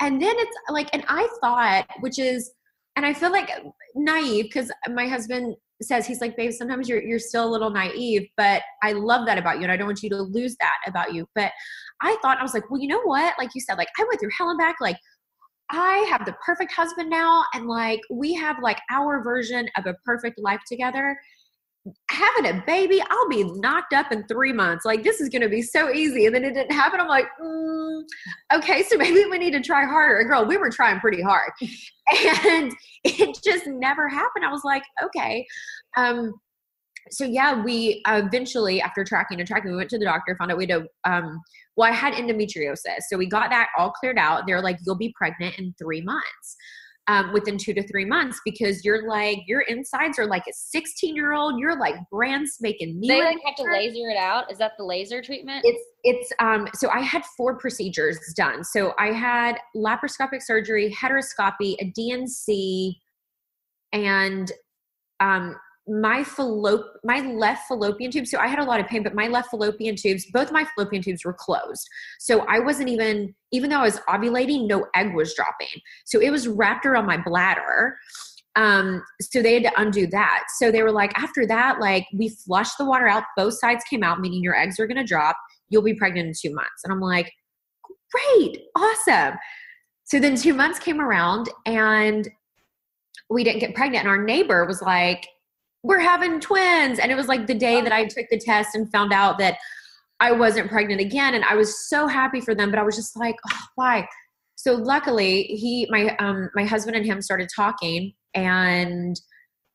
[0.00, 2.50] And then it's like and i thought which is
[2.96, 3.50] and i feel like
[3.94, 8.26] naive because my husband says he's like babe sometimes you're you're still a little naive
[8.36, 11.14] but i love that about you and i don't want you to lose that about
[11.14, 11.26] you.
[11.34, 11.52] But
[12.02, 13.34] i thought i was like well you know what?
[13.38, 14.96] Like you said like i went through hell and back like
[15.70, 19.94] i have the perfect husband now and like we have like our version of a
[20.04, 21.16] perfect life together
[22.10, 24.84] having a baby, I'll be knocked up in three months.
[24.84, 26.26] Like, this is going to be so easy.
[26.26, 27.00] And then it didn't happen.
[27.00, 28.02] I'm like, mm,
[28.54, 30.18] okay, so maybe we need to try harder.
[30.18, 31.50] And girl, we were trying pretty hard.
[31.60, 32.72] and
[33.04, 34.44] it just never happened.
[34.44, 35.46] I was like, okay.
[35.96, 36.34] Um,
[37.10, 40.58] so yeah, we eventually, after tracking and tracking, we went to the doctor, found out
[40.58, 41.40] we had a, um,
[41.76, 43.02] well, I had endometriosis.
[43.08, 44.46] So we got that all cleared out.
[44.46, 46.56] They're like, you'll be pregnant in three months
[47.08, 51.16] um, within two to three months because you're like your insides are like a 16
[51.16, 51.58] year old.
[51.58, 53.08] You're like brand spanking new.
[53.08, 54.52] They like have to laser it out.
[54.52, 55.62] Is that the laser treatment?
[55.64, 56.68] It's it's um.
[56.74, 58.62] So I had four procedures done.
[58.62, 62.94] So I had laparoscopic surgery, hysteroscopy, a DNC,
[63.92, 64.52] and
[65.20, 65.56] um
[65.88, 69.26] my fallop my left fallopian tube so i had a lot of pain but my
[69.26, 71.88] left fallopian tubes both my fallopian tubes were closed.
[72.18, 75.80] So i wasn't even even though i was ovulating no egg was dropping.
[76.04, 77.96] So it was wrapped around my bladder.
[78.56, 80.44] Um so they had to undo that.
[80.58, 84.02] So they were like after that like we flushed the water out both sides came
[84.02, 85.36] out meaning your eggs are going to drop
[85.70, 86.84] you'll be pregnant in two months.
[86.84, 87.32] And i'm like
[88.12, 89.38] great awesome.
[90.04, 92.28] So then two months came around and
[93.30, 95.26] we didn't get pregnant and our neighbor was like
[95.82, 96.98] we're having twins.
[96.98, 99.58] And it was like the day that I took the test and found out that
[100.20, 101.34] I wasn't pregnant again.
[101.34, 104.06] And I was so happy for them, but I was just like, oh, why?
[104.56, 109.18] So luckily he, my, um, my husband and him started talking and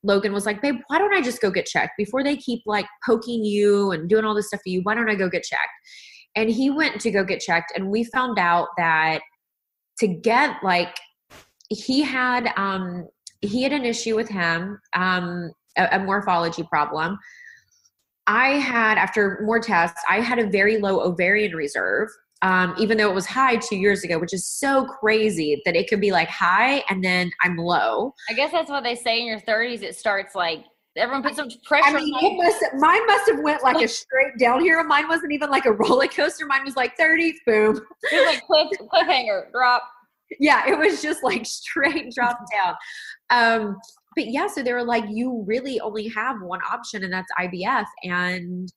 [0.04, 2.86] Logan was like, babe, why don't I just go get checked before they keep like
[3.06, 4.82] poking you and doing all this stuff to you?
[4.84, 5.62] Why don't I go get checked?
[6.36, 9.22] And he went to go get checked and we found out that
[10.00, 10.98] to get like,
[11.70, 13.08] he had, um,
[13.40, 14.80] he had an issue with him.
[14.94, 17.18] Um, a, a morphology problem.
[18.28, 22.10] I had, after more tests, I had a very low ovarian reserve,
[22.42, 25.90] um, even though it was high two years ago, which is so crazy that it
[25.90, 28.14] could be like high and then I'm low.
[28.30, 29.82] I guess that's what they say in your 30s.
[29.82, 30.64] It starts like
[30.96, 31.98] everyone put some pressure.
[31.98, 34.82] I mean, it must mine must have went like a straight down here.
[34.84, 36.46] Mine wasn't even like a roller coaster.
[36.46, 37.82] Mine was like thirty, boom.
[38.12, 39.84] It was like cliff, cliffhanger, drop.
[40.40, 42.76] Yeah, it was just like straight drop down.
[43.30, 43.78] Um,
[44.16, 47.86] but yeah, so they were like, you really only have one option, and that's IVF,
[48.04, 48.72] and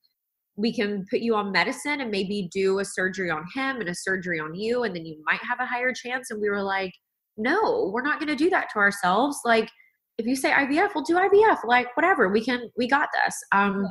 [0.57, 3.95] we can put you on medicine and maybe do a surgery on him and a
[3.95, 6.31] surgery on you, and then you might have a higher chance.
[6.31, 6.93] And we were like,
[7.37, 9.39] no, we're not going to do that to ourselves.
[9.45, 9.69] Like,
[10.19, 11.59] if you say IVF, we'll do IVF.
[11.67, 13.35] Like, whatever, we can, we got this.
[13.53, 13.87] Um,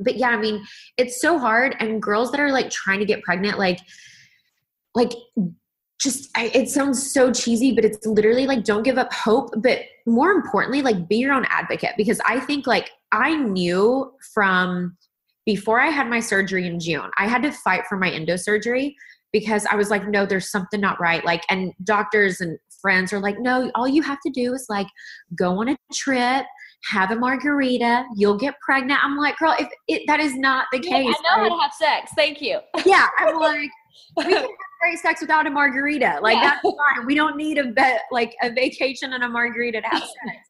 [0.00, 0.64] but yeah, I mean,
[0.96, 1.76] it's so hard.
[1.80, 3.78] And girls that are like trying to get pregnant, like,
[4.94, 5.12] like
[6.00, 9.80] just I, it sounds so cheesy but it's literally like don't give up hope but
[10.06, 14.96] more importantly like be your own advocate because i think like i knew from
[15.44, 18.94] before i had my surgery in june i had to fight for my endo surgery
[19.32, 23.18] because i was like no there's something not right like and doctors and friends are
[23.20, 24.86] like no all you have to do is like
[25.36, 26.46] go on a trip
[26.84, 30.78] have a margarita you'll get pregnant i'm like girl if it, that is not the
[30.80, 32.12] Yeah, case I know like- how to have sex.
[32.14, 32.60] Thank you.
[32.86, 33.68] yeah i'm like
[34.18, 34.46] we can
[34.80, 36.18] great sex without a margarita.
[36.22, 36.50] Like Yeah.
[36.50, 37.06] that's fine.
[37.06, 40.48] We don't need a bet like a vacation and a margarita to have sex.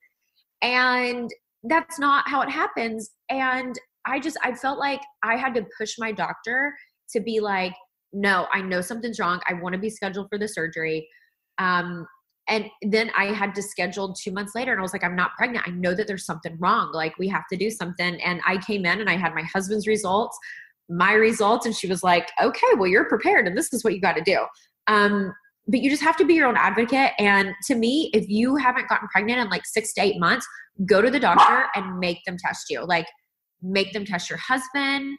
[0.62, 1.30] and
[1.64, 3.10] that's not how it happens.
[3.30, 3.74] And
[4.06, 6.72] I just I felt like I had to push my doctor
[7.12, 7.74] to be like,
[8.12, 9.40] no, I know something's wrong.
[9.48, 11.06] I want to be scheduled for the surgery.
[11.58, 12.06] Um,
[12.48, 15.32] and then I had to schedule two months later, and I was like, I'm not
[15.36, 15.68] pregnant.
[15.68, 16.92] I know that there's something wrong.
[16.94, 18.18] Like, we have to do something.
[18.22, 20.38] And I came in and I had my husband's results
[20.88, 24.00] my results and she was like okay well you're prepared and this is what you
[24.00, 24.44] got to do.
[24.86, 25.32] Um,
[25.70, 28.88] but you just have to be your own advocate and to me if you haven't
[28.88, 30.46] gotten pregnant in like six to eight months
[30.86, 32.84] go to the doctor and make them test you.
[32.86, 33.06] Like
[33.60, 35.18] make them test your husband.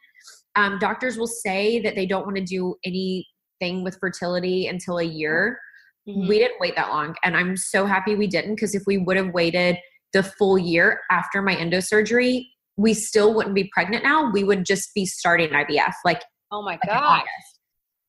[0.55, 5.03] Um, doctors will say that they don't want to do anything with fertility until a
[5.03, 5.59] year.
[6.07, 6.27] Mhm.
[6.27, 9.17] we didn't wait that long and i'm so happy we didn't because if we would
[9.17, 9.77] have waited
[10.13, 12.49] the full year after my endo surgery
[12.79, 16.71] we still wouldn't be pregnant now we would just be starting ivf like, oh my
[16.71, 17.23] like god.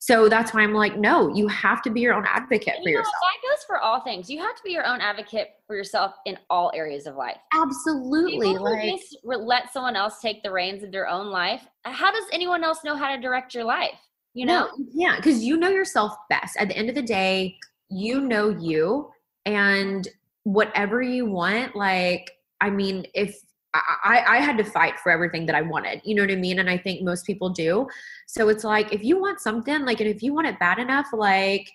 [0.02, 2.88] So that's why i'm like no you have to be your own advocate And for
[2.88, 4.30] you know, yourself that goes for all things.
[4.30, 7.36] You have to be your own advocate for yourself in all areas of life.
[7.52, 11.66] absolutely People like just let someone else take the reins of their own life.
[11.84, 13.98] How does anyone else know how to direct your life?
[14.32, 17.56] You know, no, yeah because you know yourself best at the end of the day
[17.90, 19.10] you know you
[19.44, 20.08] and
[20.44, 22.30] whatever you want like
[22.60, 23.36] i mean if
[23.72, 26.00] I, I had to fight for everything that I wanted.
[26.04, 26.58] You know what I mean?
[26.58, 27.86] And I think most people do.
[28.26, 31.06] So it's like if you want something, like, and if you want it bad enough,
[31.12, 31.70] like,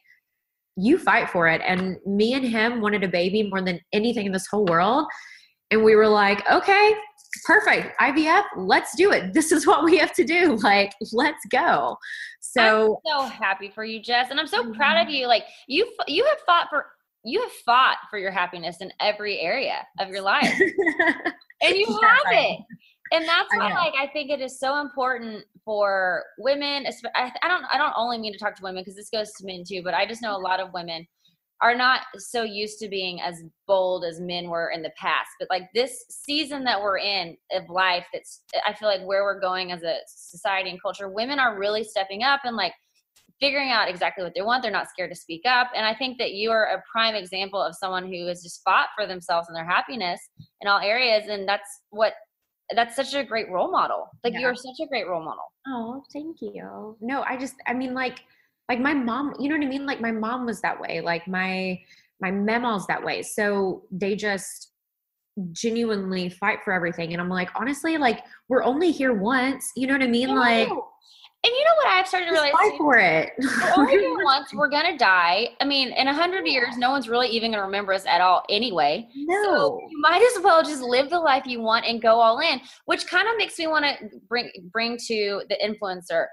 [0.78, 1.62] you fight for it.
[1.66, 5.08] And me and him wanted a baby more than anything in this whole world.
[5.72, 6.94] And we were like, okay,
[7.46, 7.98] perfect.
[8.00, 9.34] IVF, let's do it.
[9.34, 10.58] This is what we have to do.
[10.66, 11.98] Like, let's go.
[12.40, 15.16] So I'm so happy for you, Jess, and I'm so proud of mm-hmm.
[15.16, 15.28] you.
[15.28, 16.88] Like you, you have fought for
[17.26, 20.54] you have fought for your happiness in every area of your life,
[21.62, 22.60] and you have it.
[23.12, 26.86] And that's why, like, I think it is so important for women.
[27.16, 29.46] I, I don't, I don't only mean to talk to women because this goes to
[29.46, 31.06] men too, but I just know a lot of women
[31.62, 35.30] are not so used to being as bold as men were in the past.
[35.40, 39.40] But like this season that we're in of life, that's I feel like where we're
[39.40, 42.74] going as a society and culture, women are really stepping up and like
[43.40, 44.64] figuring out exactly what they want.
[44.64, 45.68] They're not scared to speak up.
[45.76, 48.88] And I think that you are a prime example of someone who has just fought
[48.96, 50.20] for themselves and their happiness
[50.62, 51.28] in all areas.
[51.28, 52.14] And that's what
[52.76, 54.08] that's such a great role model.
[54.24, 54.40] Like Yeah.
[54.40, 55.44] you're such a great role model.
[55.68, 56.98] Oh, thank you.
[57.02, 58.20] No, I just I mean like
[58.70, 59.86] like my mom, you know what I mean?
[59.86, 61.02] Like my mom was that way.
[61.02, 61.80] Like my
[62.22, 63.22] my mema's that way.
[63.22, 64.72] So they just
[65.52, 67.12] genuinely fight for everything.
[67.12, 69.70] And I'm like, honestly, like we're only here once.
[69.76, 70.34] You know what I mean?
[70.34, 70.88] Like No.
[71.46, 73.34] And you know what I've started to realize fight for it.
[73.78, 74.52] We're here once.
[74.52, 75.50] We're gonna die.
[75.62, 78.44] I mean, in a hundred years, no one's really even gonna remember us at all
[78.50, 79.08] anyway.
[79.14, 79.80] So no.
[79.88, 83.06] you might as well just live the life you want and go all in, which
[83.06, 86.26] kind of makes me want to bring bring to the influencer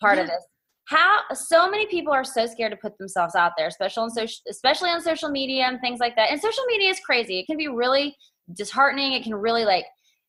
[0.00, 0.44] part of this.
[0.86, 4.40] How so many people are so scared to put themselves out there, especially on social,
[4.48, 6.30] especially on social media and things like that.
[6.30, 7.40] And social media is crazy.
[7.40, 8.16] It can be really
[8.54, 9.14] disheartening.
[9.14, 9.84] It can really like,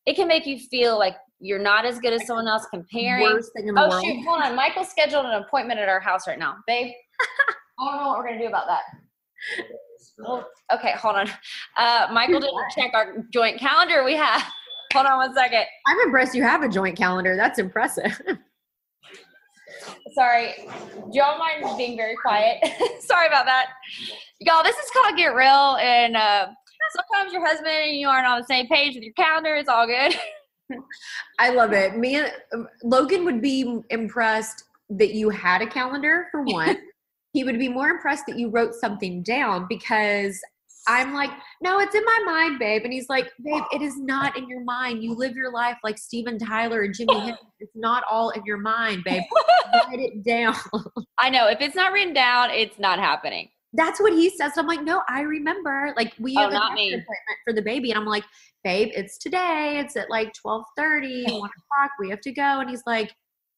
[0.07, 3.23] it can make you feel like you're not as good as someone else comparing.
[3.23, 4.05] Worst thing in the Oh world.
[4.05, 4.23] shoot!
[4.25, 4.55] Hold on.
[4.55, 6.91] Michael scheduled an appointment at our house right now, babe.
[7.79, 8.83] I don't know what we're gonna do about that.
[10.23, 11.27] Oh, okay, hold on.
[11.77, 14.03] Uh, Michael didn't check our joint calendar.
[14.03, 14.43] We have.
[14.93, 15.63] Hold on one second.
[15.87, 17.35] I'm impressed you have a joint calendar.
[17.35, 18.21] That's impressive.
[20.13, 22.57] Sorry, do y'all mind being very quiet?
[22.99, 23.67] Sorry about that,
[24.41, 24.61] y'all.
[24.63, 26.47] This is called get real, and uh,
[26.93, 29.55] sometimes your husband and you aren't on the same page with your calendar.
[29.55, 30.13] It's all good.
[31.39, 31.97] I love it.
[31.97, 36.77] Me and um, Logan would be impressed that you had a calendar for one.
[37.33, 40.39] he would be more impressed that you wrote something down because
[40.87, 41.29] I'm like,
[41.61, 42.81] no, it's in my mind, babe.
[42.83, 45.03] And he's like, babe, it is not in your mind.
[45.03, 47.43] You live your life like Steven Tyler and Jimi Hendrix.
[47.59, 49.23] It's not all in your mind, babe.
[49.73, 50.55] Write it down.
[51.17, 51.47] I know.
[51.47, 53.49] If it's not written down, it's not happening.
[53.73, 54.53] That's what he says.
[54.57, 55.93] I'm like, no, I remember.
[55.95, 56.87] Like we Oh, have an me.
[56.89, 58.25] appointment for the baby, and I'm like,
[58.63, 59.79] babe, it's today.
[59.83, 61.91] It's at like 12:30, 1 o'clock.
[61.99, 62.59] We have to go.
[62.59, 63.11] And he's like,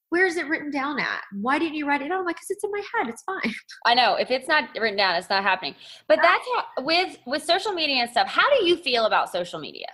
[0.10, 1.22] where's it written down at?
[1.42, 2.20] Why didn't you write it down?
[2.20, 3.10] I'm like, because it's in my head.
[3.10, 3.54] It's fine.
[3.88, 4.16] I know.
[4.16, 5.74] If it's not written down, it's not happening.
[6.08, 8.28] But that's how with with social media and stuff.
[8.28, 9.88] How do you feel about social media?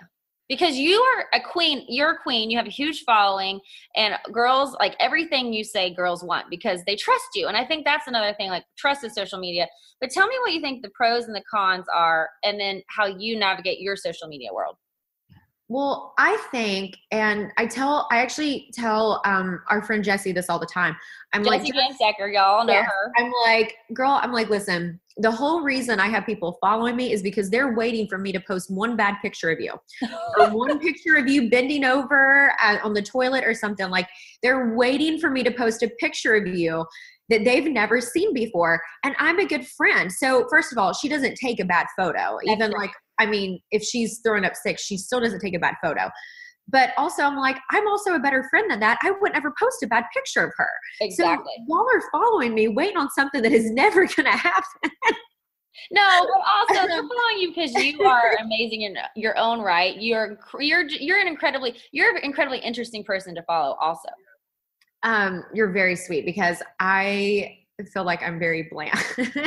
[0.50, 3.60] Because you are a queen, you're a queen, you have a huge following,
[3.94, 7.46] and girls like everything you say girls want because they trust you.
[7.46, 9.68] And I think that's another thing, like trust in social media.
[10.00, 13.06] But tell me what you think the pros and the cons are, and then how
[13.06, 14.74] you navigate your social media world.
[15.68, 20.58] Well, I think, and I tell, I actually tell um, our friend Jessie this all
[20.58, 20.96] the time.
[21.32, 22.82] I'm like, Jessie Decker, y'all know Yeah.
[22.82, 23.12] her.
[23.16, 27.22] I'm like, girl, I'm like, listen, the whole reason I have people following me is
[27.22, 29.74] because they're waiting for me to post one bad picture of you
[30.38, 33.90] or one picture of you bending over uh, on the toilet or something.
[33.90, 34.08] Like,
[34.42, 36.86] they're waiting for me to post a picture of you
[37.28, 38.80] that they've never seen before.
[39.04, 40.10] And I'm a good friend.
[40.10, 42.38] So, first of all, she doesn't take a bad photo.
[42.44, 42.80] Even right.
[42.80, 46.10] like, I mean, if she's throwing up six, she still doesn't take a bad photo.
[46.70, 48.98] But also, I'm like, I'm also a better friend than that.
[49.02, 50.68] I would never post a bad picture of her.
[51.00, 51.52] exactly.
[51.58, 54.90] So y'all are following me, waiting on something that is never going to happen.
[55.92, 60.00] No, but also they're following you because you are amazing in your own right.
[60.00, 63.76] You're you're you're an incredibly you're an incredibly interesting person to follow.
[63.80, 64.08] Also,
[65.02, 67.58] Um, you're very sweet because I
[67.92, 68.92] feel like I'm very bland.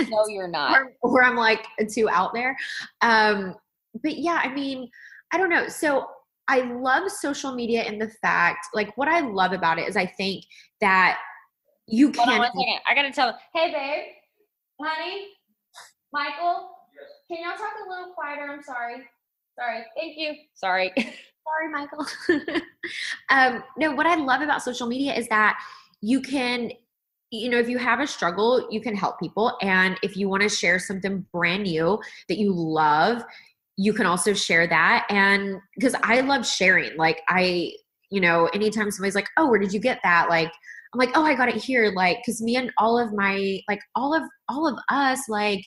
[0.10, 0.76] no, you're not.
[0.78, 2.58] or, or I'm like too out there.
[3.02, 3.56] Um,
[4.02, 4.90] but yeah, I mean,
[5.32, 5.68] I don't know.
[5.68, 6.08] So
[6.48, 10.06] I love social media in the fact, like, what I love about it is I
[10.06, 10.44] think
[10.82, 11.20] that
[11.88, 12.40] you Hold on can.
[12.40, 12.80] one second.
[12.88, 13.38] I gotta tell.
[13.54, 14.14] Hey, babe,
[14.82, 15.28] honey,
[16.12, 16.70] Michael,
[17.28, 18.52] can y'all talk a little quieter?
[18.52, 19.04] I'm sorry.
[19.58, 19.84] Sorry.
[19.98, 20.34] Thank you.
[20.54, 20.92] Sorry.
[21.46, 22.06] Sorry, Michael.
[23.30, 25.60] um, no, what I love about social media is that
[26.00, 26.72] you can,
[27.32, 29.58] you know, if you have a struggle, you can help people.
[29.62, 33.24] And if you want to share something brand new that you love,
[33.78, 35.06] you can also share that.
[35.10, 37.74] And because I love sharing, like, I,
[38.12, 40.30] you know, anytime somebody's like, oh, where did you get that?
[40.30, 40.52] Like,
[40.94, 41.92] I'm like, oh, I got it here.
[41.96, 45.64] Like, cause me and all of my, like, all of, all of us, like,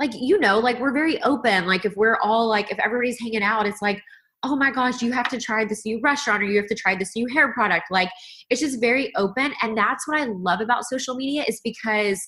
[0.00, 1.66] like, you know, like, we're very open.
[1.66, 4.02] Like, if we're all, like, if everybody's hanging out, it's like,
[4.42, 6.94] oh my gosh, you have to try this new restaurant or you have to try
[6.94, 7.86] this new hair product.
[7.90, 8.10] Like
[8.50, 9.52] it's just very open.
[9.62, 12.24] And that's what I love about social media is because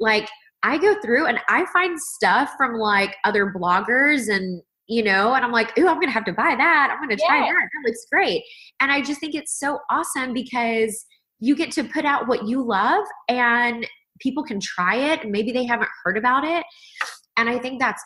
[0.00, 0.28] like
[0.62, 5.44] I go through and I find stuff from like other bloggers and you know, and
[5.44, 6.90] I'm like, ooh, I'm gonna have to buy that.
[6.92, 7.44] I'm gonna try Yeah.
[7.52, 7.68] that.
[7.72, 8.42] That looks great.
[8.80, 11.06] And I just think it's so awesome because
[11.40, 13.86] you get to put out what you love and
[14.20, 16.64] people can try it and maybe they haven't heard about it.
[17.36, 18.02] And I think that's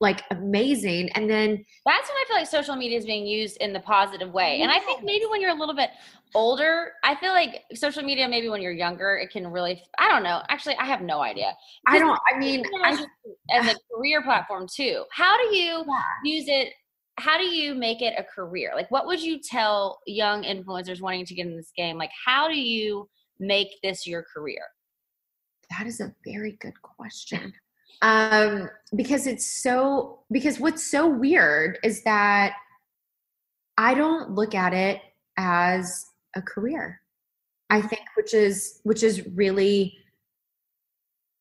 [0.00, 1.10] like amazing.
[1.14, 4.30] And then That's when I feel like social media is being used in the positive
[4.30, 4.60] way.
[4.60, 5.90] And I think maybe when you're a little bit
[6.34, 10.22] older, I feel like social media, maybe when you're younger, it can really, I don't
[10.22, 10.42] know.
[10.50, 11.54] Actually, I have no idea.
[11.86, 13.06] I don't, I mean, I,
[13.50, 15.04] As a career platform too.
[15.12, 16.02] How do you Yeah.
[16.24, 16.72] use it?
[17.18, 18.72] How do you make it a career?
[18.74, 21.96] Like, what would you tell young influencers wanting to get in this game?
[21.96, 24.62] Like, how do you make this your career?
[25.76, 27.52] that is a very good question.
[28.02, 32.54] Um, because it's so, because what's so weird is that
[33.78, 35.00] I don't look at it
[35.36, 37.00] as a career.
[37.68, 39.96] I think, which is, which is really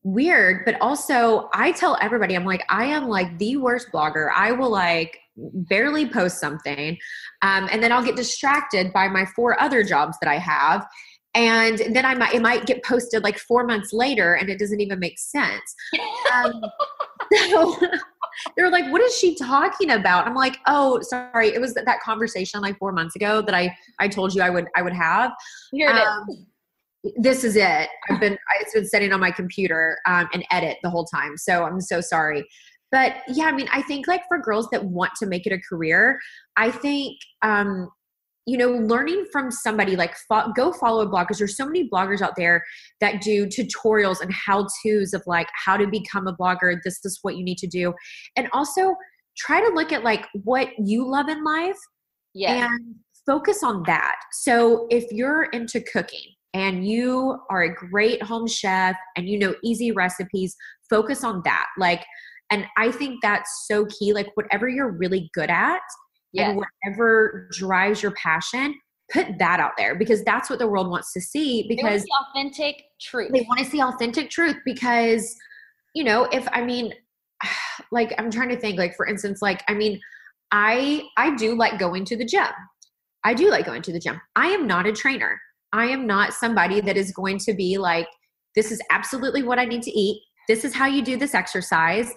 [0.04, 4.30] weird, but also I tell everybody, I'm like, I am like the worst blogger.
[4.34, 6.98] I will like barely post something.
[7.42, 10.86] Um, and then I'll get distracted by my four other jobs that I have.
[11.36, 14.80] And then I might, it might get posted like four months later and it doesn't
[14.80, 15.76] even make sense.
[16.34, 16.64] Um,
[17.50, 17.78] so
[18.58, 20.28] they're like, what is she talking about?
[20.28, 21.50] I'm like, oh, sorry.
[21.50, 24.68] It was that, conversation like four months ago that I, I told you I would,
[24.76, 25.32] I would have.
[25.72, 26.08] Here it is.
[26.08, 26.48] Um,
[27.18, 27.90] this is it.
[28.10, 31.38] I've been it's been sitting on my computer um, and edit the whole time.
[31.38, 32.46] So I'm so sorry.
[32.92, 35.60] But yeah, I mean, I think like for girls that want to make it a
[35.60, 36.20] career,
[36.56, 37.90] I think um,
[38.46, 41.90] you know, learning from somebody like fo- go follow a blog because there's so many
[41.90, 42.64] bloggers out there
[43.02, 46.78] that do tutorials and how to's of like how to become a blogger.
[46.84, 47.94] This is what you need to do,
[48.36, 48.96] and also
[49.38, 51.78] try to look at like what you love in life
[52.34, 52.70] yes.
[52.70, 54.16] and focus on that.
[54.32, 59.56] So if you're into cooking and you are a great home chef and you know
[59.64, 60.56] easy recipes,
[60.90, 61.66] focus on that.
[61.78, 62.06] Like,
[62.52, 64.14] and I think that's so key.
[64.14, 65.82] Like, whatever you're really good at
[66.36, 66.50] yes.
[66.50, 68.76] and whatever drives your passion,
[69.12, 71.64] put that out there because that's what the world wants to see.
[71.70, 73.32] They want to Because see authentic truth.
[73.34, 75.36] they want to see authentic truth because
[75.94, 76.94] you know if i mean
[77.92, 80.00] like I'm trying to think like for instance like I mean
[80.52, 82.48] I I do like going to the gym.
[83.24, 84.22] I do like going to the gym.
[84.36, 85.40] I am not a trainer.
[85.74, 88.08] I am not somebody that is going to be like
[88.56, 90.22] this is absolutely what I need to eat.
[90.48, 92.14] This is how you do this exercise.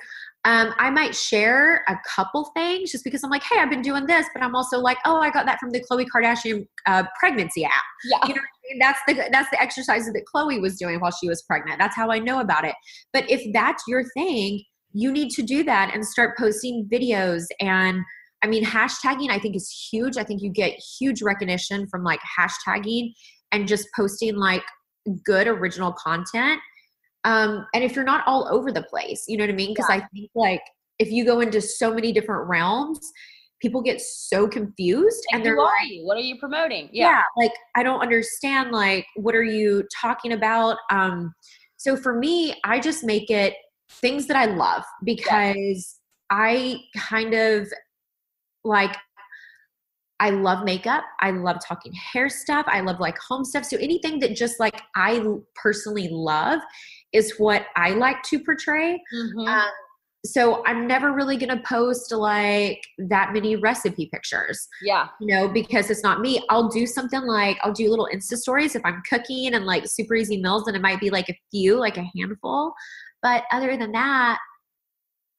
[0.48, 4.06] Um, I might share a couple things just because I'm like, hey, I've been doing
[4.06, 7.66] this, but I'm also like, oh, I got that from the Khloe Kardashian uh, pregnancy
[7.66, 7.72] app.
[8.10, 8.26] Yeah.
[8.26, 8.78] You know, I mean?
[8.80, 11.78] that's the that's the exercises that Khloe was doing while she was pregnant.
[11.78, 12.74] That's how I know about it.
[13.12, 18.00] But if that's your thing, you need to do that and start posting videos and
[18.42, 20.16] I mean, hashtagging I think is huge.
[20.16, 23.12] I think you get huge recognition from like hashtagging
[23.52, 24.64] and just posting like
[25.26, 26.58] good original content
[27.24, 29.74] um, and if you're not all over the place, you know what I mean?
[29.74, 29.96] Because yeah.
[29.96, 30.62] I think like
[30.98, 33.00] if you go into so many different realms,
[33.60, 36.06] people get so confused and, and they're like, you?
[36.06, 36.88] what are you promoting?
[36.92, 37.10] Yeah.
[37.10, 37.22] yeah.
[37.36, 40.76] Like I don't understand like what are you talking about?
[40.90, 41.32] Um,
[41.76, 43.54] so for me, I just make it
[43.90, 45.26] things that I love because
[46.30, 46.38] yeah.
[46.38, 47.68] I kind of
[48.64, 48.96] like
[50.20, 51.04] I love makeup.
[51.20, 52.66] I love talking hair stuff.
[52.68, 53.64] I love like home stuff.
[53.64, 56.60] So anything that just like I personally love
[57.12, 59.02] is what I like to portray.
[59.14, 59.48] Mm-hmm.
[59.48, 59.70] Um,
[60.26, 64.66] so I'm never really going to post like that many recipe pictures.
[64.82, 65.08] Yeah.
[65.20, 66.44] You know, because it's not me.
[66.50, 70.16] I'll do something like I'll do little Insta stories if I'm cooking and like super
[70.16, 72.74] easy meals, and it might be like a few, like a handful.
[73.22, 74.38] But other than that,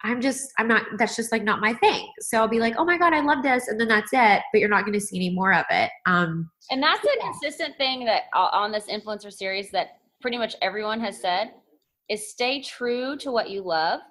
[0.02, 2.10] I'm just, I'm not, that's just like not my thing.
[2.22, 3.68] So I'll be like, oh my God, I love this.
[3.68, 4.42] And then that's it.
[4.54, 5.92] But you're not going to see any more of it.
[6.06, 11.02] Um, and that's a consistent thing that on this influencer series that pretty much everyone
[11.02, 11.52] has said
[12.10, 14.01] is stay true to what you love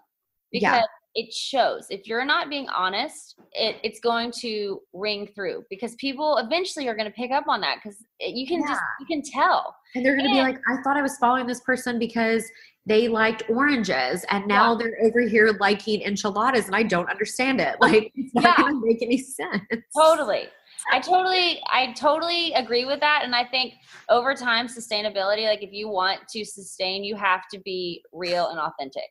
[0.52, 0.82] because yeah.
[1.14, 1.86] it shows.
[1.90, 6.94] If you're not being honest, it, it's going to ring through because people eventually are
[6.94, 8.68] going to pick up on that because you can yeah.
[8.68, 9.74] just you can tell.
[9.94, 12.44] And they're going to be like, I thought I was following this person because
[12.88, 14.78] they liked oranges and now yeah.
[14.78, 17.76] they're over here liking enchiladas and I don't understand it.
[17.88, 18.56] Like it's not yeah.
[18.56, 19.62] gonna make any sense.
[19.96, 20.48] Totally.
[20.92, 23.74] I totally I totally agree with that and I think
[24.08, 28.58] over time sustainability like if you want to sustain you have to be real and
[28.58, 29.04] authentic.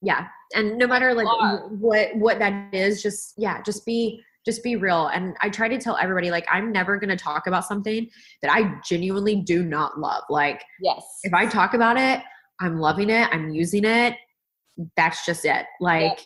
[0.00, 0.26] Yeah.
[0.54, 1.26] And no matter like
[1.70, 5.78] what what that is just yeah, just be just be real and I try to
[5.78, 8.08] tell everybody like I'm never going to talk about something
[8.42, 10.24] that I genuinely do not love.
[10.28, 11.04] Like Yes.
[11.22, 12.20] If I talk about it,
[12.60, 14.16] I'm loving it, I'm using it.
[14.96, 15.66] That's just it.
[15.80, 16.18] Like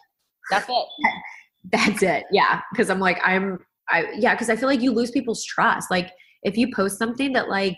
[0.50, 0.86] that's it.
[1.72, 2.26] That's it.
[2.30, 3.58] Yeah, because I'm like I'm
[3.88, 5.90] I yeah, because I feel like you lose people's trust.
[5.90, 6.12] Like
[6.42, 7.76] if you post something that like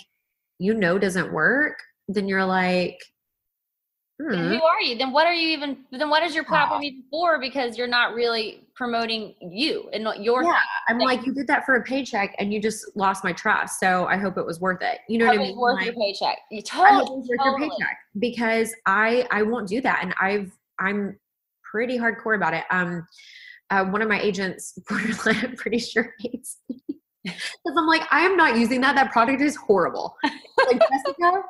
[0.59, 1.79] you know doesn't work,
[2.09, 2.99] then you're like,
[4.21, 4.35] hmm.
[4.35, 4.97] who are you?
[4.97, 5.79] Then what are you even?
[5.91, 7.39] Then what is your platform even for?
[7.41, 10.43] Because you're not really promoting you and not your.
[10.43, 13.79] Yeah, I'm like you did that for a paycheck and you just lost my trust.
[13.81, 14.99] So I hope it was worth it.
[15.09, 15.57] You know what I mean?
[15.59, 16.39] Worth like, your paycheck.
[16.51, 17.67] You totally, was worth totally.
[17.67, 21.19] your paycheck because I I won't do that, and I've I'm
[21.71, 22.65] pretty hardcore about it.
[22.71, 23.07] Um,
[23.71, 26.83] uh, one of my agents, I'm pretty sure hates me
[27.25, 28.95] because I'm like, I am not using that.
[28.95, 30.17] That product is horrible.
[30.67, 31.43] Like Jessica,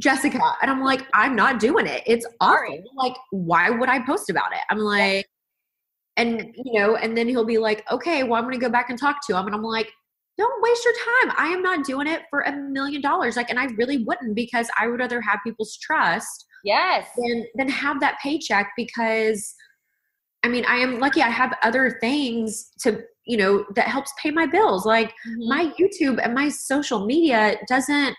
[0.00, 2.02] Jessica, and I'm like, I'm not doing it.
[2.06, 2.82] It's awful.
[2.96, 4.60] Like, why would I post about it?
[4.70, 5.26] I'm like,
[6.16, 8.98] and you know, and then he'll be like, okay, well, I'm gonna go back and
[8.98, 9.90] talk to him, and I'm like,
[10.36, 11.36] don't waste your time.
[11.36, 13.36] I am not doing it for a million dollars.
[13.36, 16.46] Like, and I really wouldn't because I would rather have people's trust.
[16.64, 17.08] Yes.
[17.16, 19.54] Than than have that paycheck because
[20.48, 24.30] I mean, I am lucky I have other things to, you know, that helps pay
[24.30, 24.86] my bills.
[24.86, 25.48] Like mm-hmm.
[25.48, 28.16] my YouTube and my social media doesn't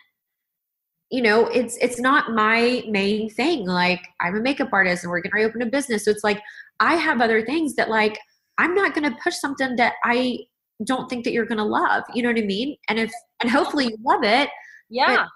[1.11, 3.65] you know, it's it's not my main thing.
[3.65, 6.05] Like I'm a makeup artist and we're going to reopen a business.
[6.05, 6.39] So it's like
[6.79, 8.19] I have other things that like
[8.59, 10.37] I'm not going to push something that I
[10.85, 12.03] don't think that you're going to love.
[12.13, 12.77] You know what I mean?
[12.89, 13.11] And if
[13.41, 14.49] and hopefully you love it.
[14.91, 15.15] Yeah.
[15.15, 15.27] But,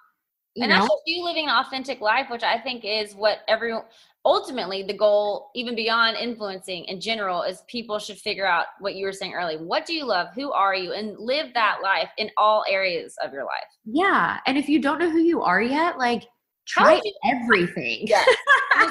[0.62, 0.76] and know?
[0.76, 3.86] that's just you living an authentic life, which I think is what everyone
[4.26, 9.06] ultimately the goal even beyond influencing in general is people should figure out what you
[9.06, 9.58] were saying earlier.
[9.60, 10.28] What do you love?
[10.36, 10.94] Who are you?
[10.94, 13.68] And live that life in all areas of your life.
[13.86, 14.40] Yeah.
[14.46, 16.24] And if you don't know who you are yet like
[16.66, 18.08] try you, everything.
[18.08, 18.24] Yeah.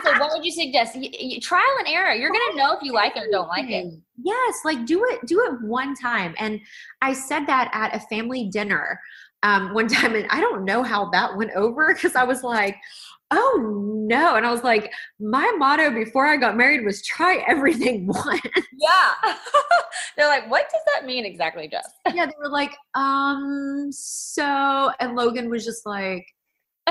[0.04, 0.96] So what would you suggest?
[0.96, 2.14] You, you, trial and error.
[2.14, 3.92] You're gonna know if you like it or don't like it.
[4.16, 4.54] Yes.
[4.64, 6.34] Like do it do it one time.
[6.38, 6.60] And
[7.02, 8.98] i said that at a family dinner
[9.42, 12.76] um, one time and i don't know how that went over because i was like
[13.32, 14.36] oh no.
[14.36, 18.40] And I was like, my motto before I got married was try everything once.
[18.78, 19.12] Yeah.
[20.16, 21.88] They're like, what does that mean exactly, Jess?
[22.12, 26.26] yeah, they were like, um, so, and Logan was just like,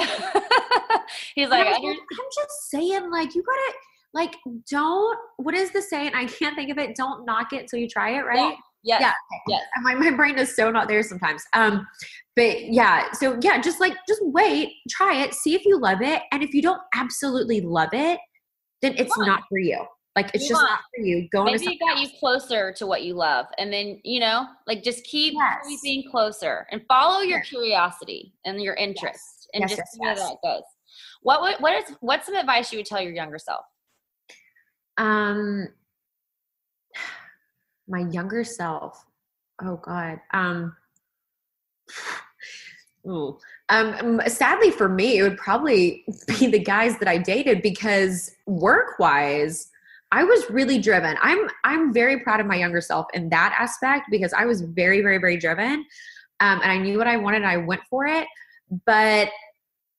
[1.35, 3.73] he's like, I'm just saying, like, you gotta,
[4.13, 4.35] like,
[4.69, 6.13] don't, what is the saying?
[6.15, 6.95] I can't think of it.
[6.95, 8.51] Don't knock it until you try it, right?
[8.51, 8.55] Yeah.
[8.83, 9.01] Yes.
[9.01, 9.13] Yeah.
[9.47, 9.63] Yes.
[9.81, 11.43] My, my brain is so not there sometimes.
[11.53, 11.87] Um,
[12.35, 16.21] but yeah, so yeah, just like just wait, try it, see if you love it.
[16.31, 18.19] And if you don't absolutely love it,
[18.81, 19.85] then it's not for you.
[20.15, 20.65] Like it's just on.
[20.65, 21.27] not for you.
[21.31, 22.01] Go Maybe it got else.
[22.01, 23.45] you closer to what you love.
[23.57, 26.05] And then, you know, like just keep Yes.
[26.09, 27.49] closer and follow your Yes.
[27.49, 30.29] curiosity and your interest and Yes, just yes, see where yes.
[30.29, 30.63] that goes.
[31.21, 33.63] What would, what is, what's some advice you would tell your younger self?
[34.97, 35.69] Um,
[37.91, 39.05] my younger self.
[39.63, 40.19] Oh God.
[40.33, 40.75] Um.
[43.07, 43.37] ooh.
[43.69, 48.99] Um, sadly for me, it would probably be the guys that I dated because work
[48.99, 49.69] wise,
[50.11, 51.15] I was really driven.
[51.21, 55.01] I'm I'm very proud of my younger self in that aspect because I was very
[55.01, 55.85] very very driven,
[56.39, 57.37] um, and I knew what I wanted.
[57.37, 58.27] and I went for it,
[58.85, 59.29] but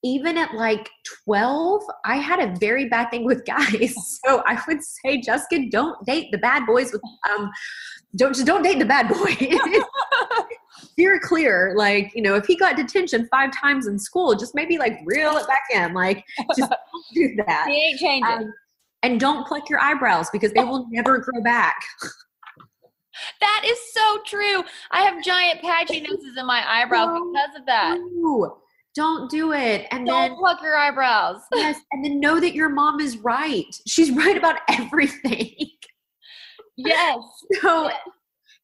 [0.04, 0.90] even at like
[1.24, 3.94] 12, I had a very bad thing with guys.
[4.24, 7.50] So I would say, Jessica, don't date the bad boys with um
[8.14, 9.36] don't just don't date the bad boy.
[10.92, 11.74] Steer clear.
[11.76, 15.36] Like, you know, if he got detention five times in school, just maybe like reel
[15.36, 15.94] it back in.
[15.94, 16.24] Like,
[16.56, 17.66] just don't do that.
[17.68, 18.32] He ain't changing.
[18.32, 18.52] Um,
[19.02, 21.76] and don't pluck your eyebrows because they will never grow back.
[23.40, 24.62] that is so true.
[24.90, 27.98] I have giant patchy noses in my eyebrows because of that.
[27.98, 28.58] No,
[28.94, 29.86] don't do it.
[29.90, 31.40] And Don't then pluck your eyebrows.
[31.54, 33.74] yes, and then know that your mom is right.
[33.86, 35.54] She's right about everything.
[36.76, 37.18] yes.
[37.60, 37.90] So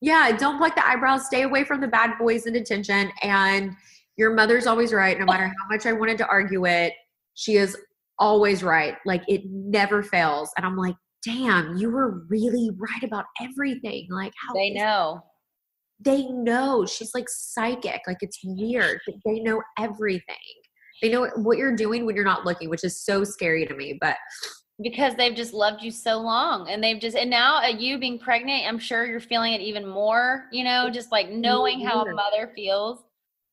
[0.01, 1.27] yeah, don't pluck the eyebrows.
[1.27, 3.11] Stay away from the bad boys in detention.
[3.23, 3.73] And
[4.17, 5.19] your mother's always right.
[5.19, 6.93] No matter how much I wanted to argue it,
[7.35, 7.77] she is
[8.19, 8.97] always right.
[9.05, 10.51] Like it never fails.
[10.57, 14.07] And I'm like, damn, you were really right about everything.
[14.11, 15.23] Like how They know.
[16.01, 16.87] They know.
[16.87, 18.01] She's like psychic.
[18.07, 19.01] Like it's weird.
[19.25, 20.37] They know everything.
[21.03, 23.99] They know what you're doing when you're not looking, which is so scary to me.
[24.01, 24.17] But
[24.83, 28.17] because they've just loved you so long and they've just and now uh, you being
[28.17, 32.15] pregnant i'm sure you're feeling it even more you know just like knowing how a
[32.15, 33.03] mother feels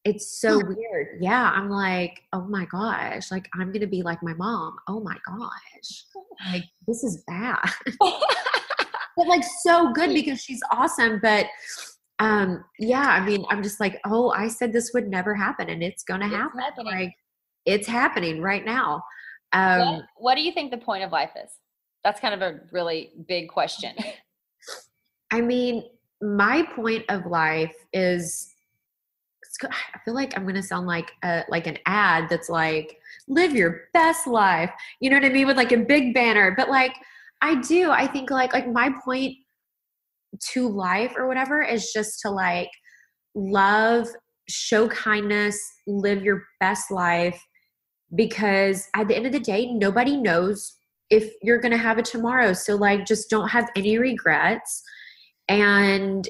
[0.05, 1.17] it's so weird.
[1.19, 4.77] Yeah, I'm like, oh my gosh, like I'm gonna be like my mom.
[4.87, 6.05] Oh my gosh,
[6.51, 7.57] like this is bad,
[7.99, 11.19] but like so good because she's awesome.
[11.23, 11.47] But
[12.19, 15.83] um, yeah, I mean, I'm just like, oh, I said this would never happen, and
[15.83, 16.59] it's gonna It's happen.
[16.59, 16.85] happening.
[16.93, 17.15] Like
[17.65, 19.03] it's happening right now.
[19.51, 21.49] what, Um, what do you think the point of life is
[22.03, 23.93] that's kind of a really big question
[25.31, 25.83] I mean,
[26.21, 28.53] my point of life is
[29.63, 32.97] I feel like I'm gonna sound like a like an ad that's like
[33.27, 34.71] live your best life.
[34.99, 35.47] You know what I mean?
[35.47, 36.53] With like a big banner.
[36.55, 36.93] But like
[37.41, 39.35] I do, I think like like my point
[40.53, 42.69] to life or whatever is just to like
[43.35, 44.07] love,
[44.47, 47.41] show kindness, live your best life
[48.15, 50.77] because at the end of the day, nobody knows
[51.09, 52.53] if you're gonna have a tomorrow.
[52.53, 54.81] So like just don't have any regrets.
[55.47, 56.27] And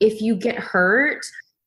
[0.00, 1.24] if you get hurt,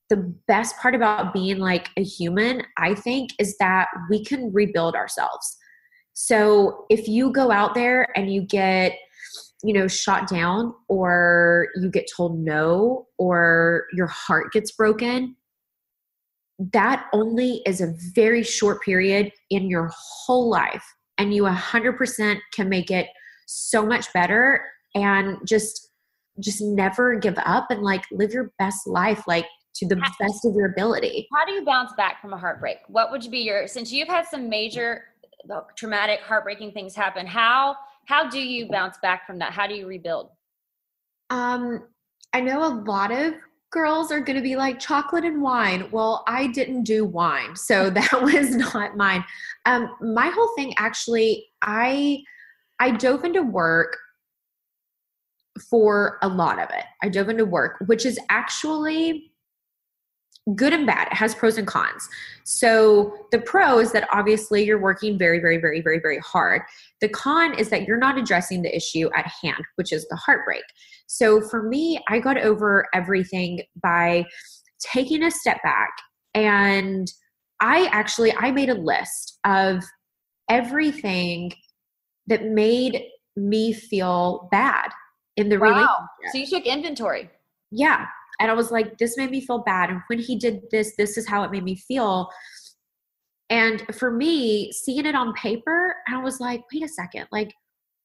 [0.10, 4.96] the best part about being like a human, I think, is that we can rebuild
[4.96, 5.58] ourselves.
[6.14, 8.94] So if you go out there and you get,
[9.66, 15.36] you know, shot down or you get told no or your heart gets broken,
[16.60, 20.86] that only is a very short period in your whole life.
[21.18, 23.08] And you 100% can make it
[23.48, 24.64] so much better
[24.94, 25.90] and just
[26.42, 30.54] just never give up and like live your best life like to the best of
[30.54, 31.28] your ability.
[31.34, 34.26] how do you bounce back from a heartbreak what would be your since you've had
[34.26, 35.06] some major
[35.54, 37.74] uh, traumatic heartbreaking things happen how
[38.06, 40.30] how do you bounce back from that how do you rebuild
[41.30, 41.88] Um
[42.34, 43.34] I know a lot of
[43.72, 45.90] girls are going to be like chocolate and wine.
[45.92, 49.24] Well, I didn't do wine, so that was not mine.
[49.66, 52.24] Um my whole thing actually I
[52.80, 53.98] I dove into work
[55.70, 56.84] for a lot of it.
[57.02, 59.32] I dove into work, which is actually
[60.54, 61.08] good and bad.
[61.08, 62.08] It has pros and cons.
[62.44, 66.62] So the pro is that obviously you're working very, very, very, very, very hard.
[67.02, 70.64] The con is that you're not addressing the issue at hand, which is the heartbreak.
[71.08, 74.26] So for me, I got over everything by
[74.80, 75.92] taking a step back
[76.34, 77.12] and
[77.62, 79.84] I actually I made a list of
[80.50, 81.52] everything
[82.28, 83.04] that made
[83.36, 84.90] me feel bad
[85.38, 85.90] in the relationship
[86.32, 87.30] so you took inventory
[87.72, 88.06] yeah
[88.40, 89.90] and i was like this made me feel bad.
[89.90, 92.30] And when he did this this is how it made me feel.
[93.50, 97.28] And for me seeing it on paper i was like wait a second.
[97.32, 97.54] Like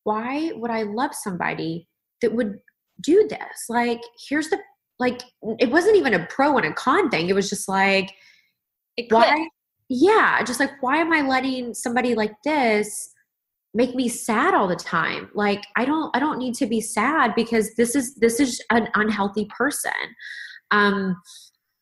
[0.04, 1.88] why would i love somebody
[2.22, 2.58] that would
[3.02, 3.66] do this?
[3.68, 4.58] Like here's the
[4.98, 5.22] like
[5.58, 7.28] it wasn't even a pro and a con thing.
[7.28, 8.12] It was just like
[8.96, 9.48] it why
[9.88, 13.12] yeah just like why am i letting somebody like this
[13.74, 15.30] make me sad all the time.
[15.34, 18.88] Like i don't i don't need to be sad because this is this is an
[18.94, 19.92] unhealthy person.
[20.70, 21.20] Um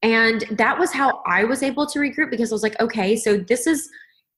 [0.02, 3.36] and that was how i was able to regroup because i was like okay so
[3.36, 3.88] this is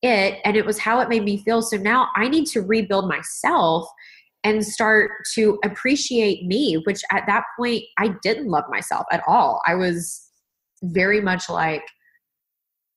[0.02, 0.38] it.
[0.46, 1.62] And it was how it made me feel.
[1.62, 3.88] So now i need to rebuild myself
[4.42, 9.60] and start to appreciate me, which at that point I didn't love myself at all.
[9.66, 10.28] I was
[10.82, 11.82] very much like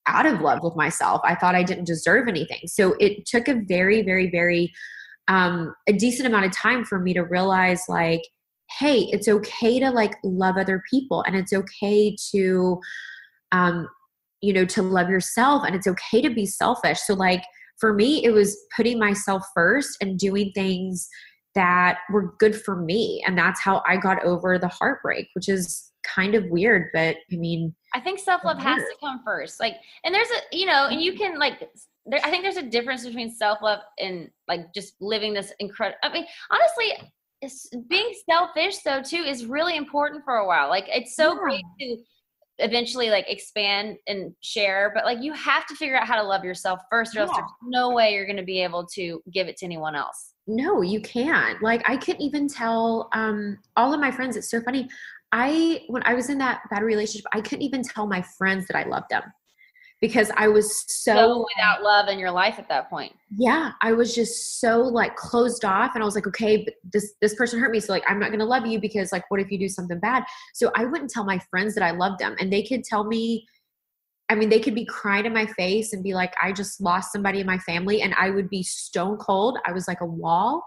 [0.07, 1.21] out of love with myself.
[1.23, 2.61] I thought I didn't deserve anything.
[2.65, 4.73] So it took a very, very, very
[5.27, 8.21] um, a decent amount of time for me to realize like,
[8.79, 12.79] hey, it's okay to like love other people and it's okay to
[13.51, 13.87] um,
[14.41, 16.99] you know, to love yourself and it's okay to be selfish.
[16.99, 17.43] So like
[17.79, 21.07] for me, it was putting myself first and doing things
[21.55, 23.23] that were good for me.
[23.25, 27.35] And that's how I got over the heartbreak, which is kind of weird, but I
[27.37, 29.59] mean, I think self love has to come first.
[29.59, 31.69] Like, and there's a, you know, and you can like,
[32.05, 35.99] there, I think there's a difference between self love and like just living this incredible.
[36.03, 37.09] I mean, honestly,
[37.89, 40.69] being selfish though too is really important for a while.
[40.69, 41.39] Like, it's so yeah.
[41.39, 41.97] great to
[42.59, 46.43] eventually like expand and share but like you have to figure out how to love
[46.43, 49.57] yourself first or else there's no way you're going to be able to give it
[49.57, 54.11] to anyone else no you can't like i couldn't even tell um all of my
[54.11, 54.87] friends it's so funny
[55.33, 58.77] i when i was in that bad relationship i couldn't even tell my friends that
[58.77, 59.23] i loved them
[60.03, 63.13] because I was so, so, without love in your life at that point.
[63.37, 67.13] Yeah, I was just so like closed off, and I was like, okay, but this
[67.21, 69.49] this person hurt me, so like I'm not gonna love you because like what if
[69.49, 70.25] you do something bad?
[70.53, 73.47] So I wouldn't tell my friends that I loved them, and they could tell me.
[74.27, 77.13] I mean, they could be crying in my face and be like, I just lost
[77.13, 79.57] somebody in my family, and I would be stone cold.
[79.65, 80.65] I was like a wall,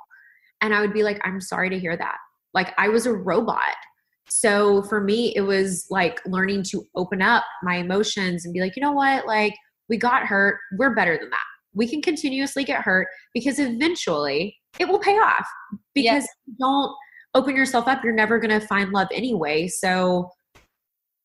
[0.62, 2.16] and I would be like, I'm sorry to hear that.
[2.54, 3.76] Like I was a robot
[4.28, 8.76] so for me, it was like learning to open up my emotions and be like,
[8.76, 9.26] you know what?
[9.26, 9.54] Like,
[9.88, 10.58] we got hurt.
[10.78, 11.44] We're better than that.
[11.74, 15.46] We can continuously get hurt because eventually it will pay off.
[15.94, 16.28] Because yes.
[16.58, 16.92] don't
[17.34, 19.68] open yourself up, you're never going to find love anyway.
[19.68, 20.30] So,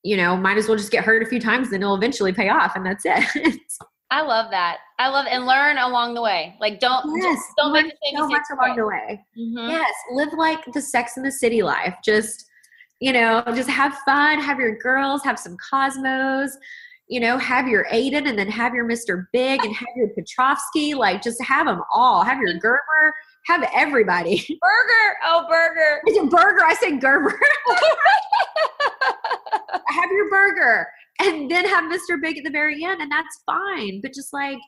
[0.04, 2.50] you know, might as well just get hurt a few times, then it'll eventually pay
[2.50, 3.60] off, and that's it.
[4.12, 4.80] I love that.
[5.00, 6.58] I love and learn along the way.
[6.60, 9.26] Like don't yes, just don't make the same so much along the way.
[9.40, 9.70] Mm-hmm.
[9.70, 11.96] Yes, live like the Sex in the City life.
[12.04, 12.51] Just
[13.02, 16.56] you know, just have fun, have your girls, have some Cosmos,
[17.08, 19.26] you know, have your Aidan and then have your Mr.
[19.34, 20.94] Big and have your Petrovsky.
[20.94, 22.24] Like, just have them all.
[22.24, 23.14] Have your Gerber,
[23.48, 24.38] have everybody.
[24.62, 25.18] Berger.
[25.26, 26.02] Oh, Berger.
[26.06, 26.64] It's a burger.
[26.64, 27.38] I said Gerber.
[29.88, 30.88] have your Berger
[31.22, 32.22] and then have Mr.
[32.22, 34.00] Big at the very end, and that's fine.
[34.02, 34.60] But just like,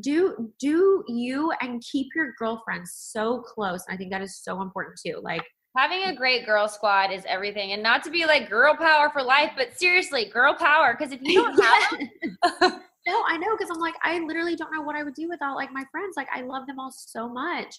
[0.00, 3.84] do do you and keep your girlfriends so close.
[3.88, 5.20] I think that is so important too.
[5.22, 5.42] Like
[5.78, 7.72] having a great girl squad is everything.
[7.72, 11.20] And not to be like girl power for life but seriously girl power because if
[11.22, 11.62] you don't
[12.60, 12.72] have
[13.06, 15.56] no i know because i'm like i literally don't know what i would do without
[15.56, 16.14] like my friends.
[16.16, 17.74] Like i love them all so much.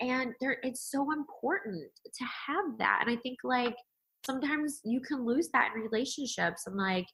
[0.00, 3.04] And there it's so important to have that.
[3.06, 3.76] And i think like
[4.24, 7.06] sometimes you can lose that in relationships and like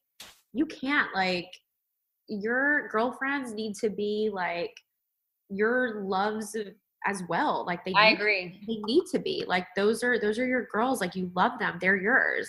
[0.53, 1.49] you can't like
[2.29, 4.73] your girlfriends need to be like
[5.51, 6.69] your loves of
[7.07, 8.61] as well like they i agree.
[8.67, 11.79] they need to be like those are those are your girls like you love them
[11.81, 12.49] they're yours.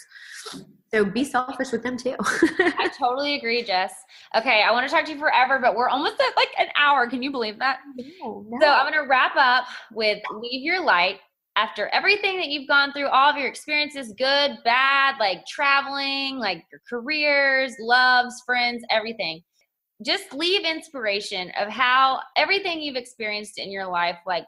[0.93, 2.16] So be selfish with them too.
[2.20, 3.93] I totally agree jess.
[4.36, 7.10] Okay i want to talk to you forever but we're almost at like an hour
[7.10, 7.80] can you believe that?
[7.95, 8.58] No, no.
[8.62, 11.20] so i'm going to wrap up with leave your light.
[11.56, 16.64] After everything that you've gone through all of your experiences good bad like traveling like
[16.72, 19.41] your careers loves friends everything
[20.04, 24.45] just leave inspiration of how everything you've experienced in your life like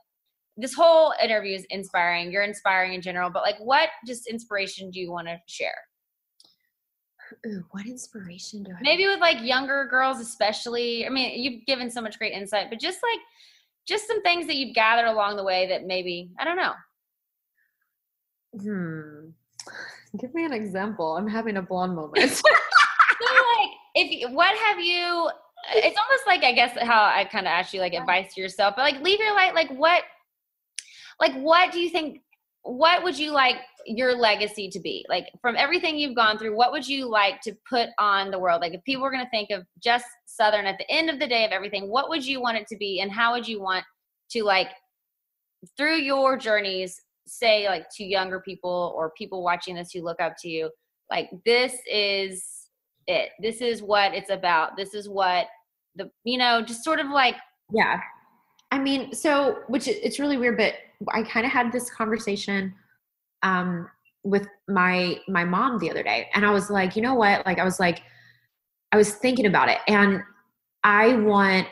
[0.58, 5.00] this whole interview is inspiring you're inspiring in general but like what just inspiration do
[5.00, 5.76] you want to share
[7.48, 9.14] Ooh, what inspiration do I maybe have?
[9.14, 13.00] with like younger girls especially i mean you've given so much great insight but just
[13.02, 13.20] like
[13.88, 16.74] just some things that you've gathered along the way that maybe i don't know.
[18.60, 19.30] Hmm.
[20.20, 22.32] Give me an example i'm having a blonde moment.
[22.32, 25.30] so like if what have you
[25.74, 28.76] it's almost like I guess how I kind of asked you like advice to yourself,
[28.76, 29.56] but like leave your light.
[29.56, 30.04] Like what,
[31.20, 32.22] like what do you think?
[32.64, 35.06] What would you like your legacy to be?
[35.08, 38.62] Like from everything you've gone through, what would you like to put on the world?
[38.62, 41.28] Like if people were going to think of just Southern at the end of the
[41.28, 43.86] day of everything, what would you want it to be, and how would you want
[44.32, 44.70] to like
[45.78, 50.34] through your journeys say like to younger people or people watching this who look up
[50.40, 50.70] to you
[51.10, 52.66] like this is
[53.08, 53.30] it.
[53.40, 54.78] This is what it's about.
[54.78, 55.48] This is what
[55.96, 57.36] the you know just sort of like
[57.72, 58.02] yeah.
[58.72, 60.74] I mean, so which it's really weird, but
[61.14, 62.74] I kind of had this conversation
[63.44, 63.90] um
[64.24, 67.46] with my my mom the other day and I was like, you know what?
[67.46, 68.02] Like I was like
[68.92, 70.22] I was thinking about it and
[70.84, 71.68] I want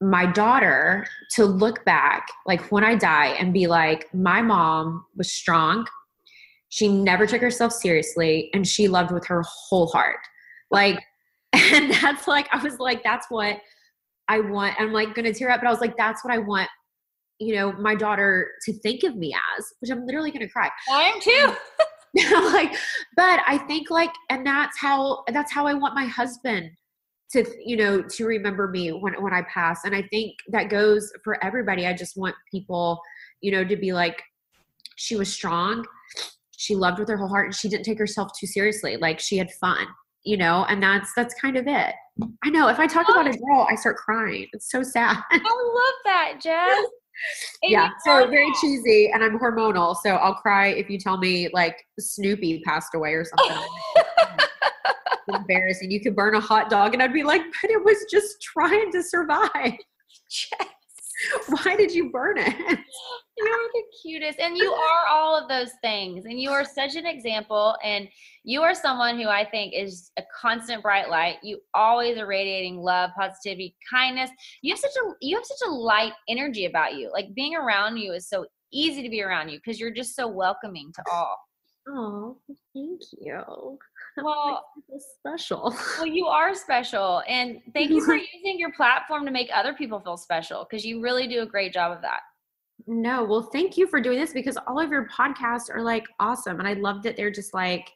[0.00, 5.32] my daughter to look back like when I die and be like my mom was
[5.32, 5.86] strong.
[6.68, 10.18] She never took herself seriously and she loved with her whole heart.
[10.70, 11.00] Like,
[11.52, 13.58] and that's like, I was like, that's what
[14.28, 14.74] I want.
[14.78, 16.68] I'm like gonna tear up, but I was like, that's what I want
[17.38, 20.70] you know, my daughter to think of me as, which I'm literally gonna cry.
[20.90, 21.54] I am too.
[22.34, 22.74] Um, like,
[23.16, 26.70] but I think like, and that's how that's how I want my husband
[27.32, 29.84] to you know to remember me when when I pass.
[29.84, 31.86] And I think that goes for everybody.
[31.86, 33.00] I just want people,
[33.40, 34.22] you know, to be like,
[34.96, 35.84] she was strong,
[36.56, 38.96] she loved with her whole heart, and she didn't take herself too seriously.
[38.96, 39.86] Like she had fun,
[40.26, 41.94] you know, and that's that's kind of it.
[42.44, 44.48] I know if I talk about a girl, I start crying.
[44.52, 45.16] It's so sad.
[45.30, 46.86] I love that, Jess.
[47.62, 51.82] Yeah, so very cheesy, and I'm hormonal, so I'll cry if you tell me like
[51.98, 53.66] Snoopy passed away or something.
[55.34, 55.90] Embarrassing.
[55.90, 58.92] You could burn a hot dog, and I'd be like, but it was just trying
[58.92, 59.78] to survive.
[60.30, 60.75] Jess.
[61.48, 62.78] Why did you burn it?
[63.38, 64.38] You're the cutest.
[64.38, 66.24] And you are all of those things.
[66.24, 67.76] And you are such an example.
[67.82, 68.08] And
[68.44, 71.36] you are someone who I think is a constant bright light.
[71.42, 74.30] You always are radiating love, positivity, kindness.
[74.62, 77.10] You have such a you have such a light energy about you.
[77.12, 80.26] Like being around you is so easy to be around you because you're just so
[80.26, 81.36] welcoming to all.
[81.88, 82.36] Oh,
[82.74, 83.78] thank you.
[84.22, 84.64] Well,
[85.18, 85.76] special.
[85.98, 87.22] well, you are special.
[87.28, 91.02] And thank you for using your platform to make other people feel special because you
[91.02, 92.20] really do a great job of that.
[92.86, 96.58] No, well, thank you for doing this because all of your podcasts are like awesome.
[96.58, 97.90] And I love that they're just like,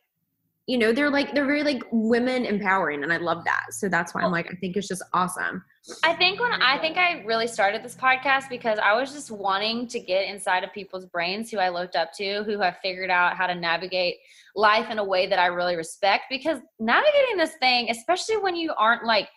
[0.67, 3.03] you know, they're like, they're very like women empowering.
[3.03, 3.67] And I love that.
[3.71, 5.65] So that's why I'm like, I think it's just awesome.
[6.05, 9.89] I think when I think I really started this podcast because I was just wanting
[9.89, 13.37] to get inside of people's brains who I looked up to, who have figured out
[13.37, 14.17] how to navigate
[14.55, 16.25] life in a way that I really respect.
[16.31, 19.29] Because navigating this thing, especially when you aren't like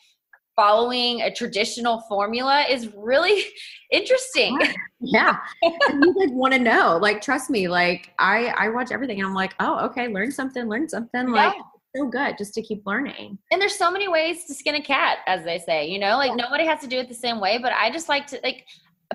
[0.55, 3.43] following a traditional formula, is really
[3.91, 4.59] interesting.
[4.99, 5.37] Yeah.
[5.61, 6.97] you like want to know.
[7.01, 10.67] Like, trust me, like I I watch everything and I'm like, oh, okay, learn something,
[10.67, 11.29] learn something.
[11.29, 12.01] Like Yeah.
[12.01, 13.37] so good just to keep learning.
[13.51, 16.35] And there's so many ways to skin a cat, as they say, you know, like
[16.35, 18.65] nobody has to do it the same way, but I just like to like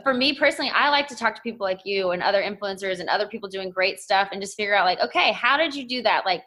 [0.05, 3.09] for me personally, I like to talk to people like you and other influencers and
[3.09, 6.03] other people doing great stuff and just figure out like, okay, how did you do
[6.03, 6.25] that?
[6.25, 6.43] Like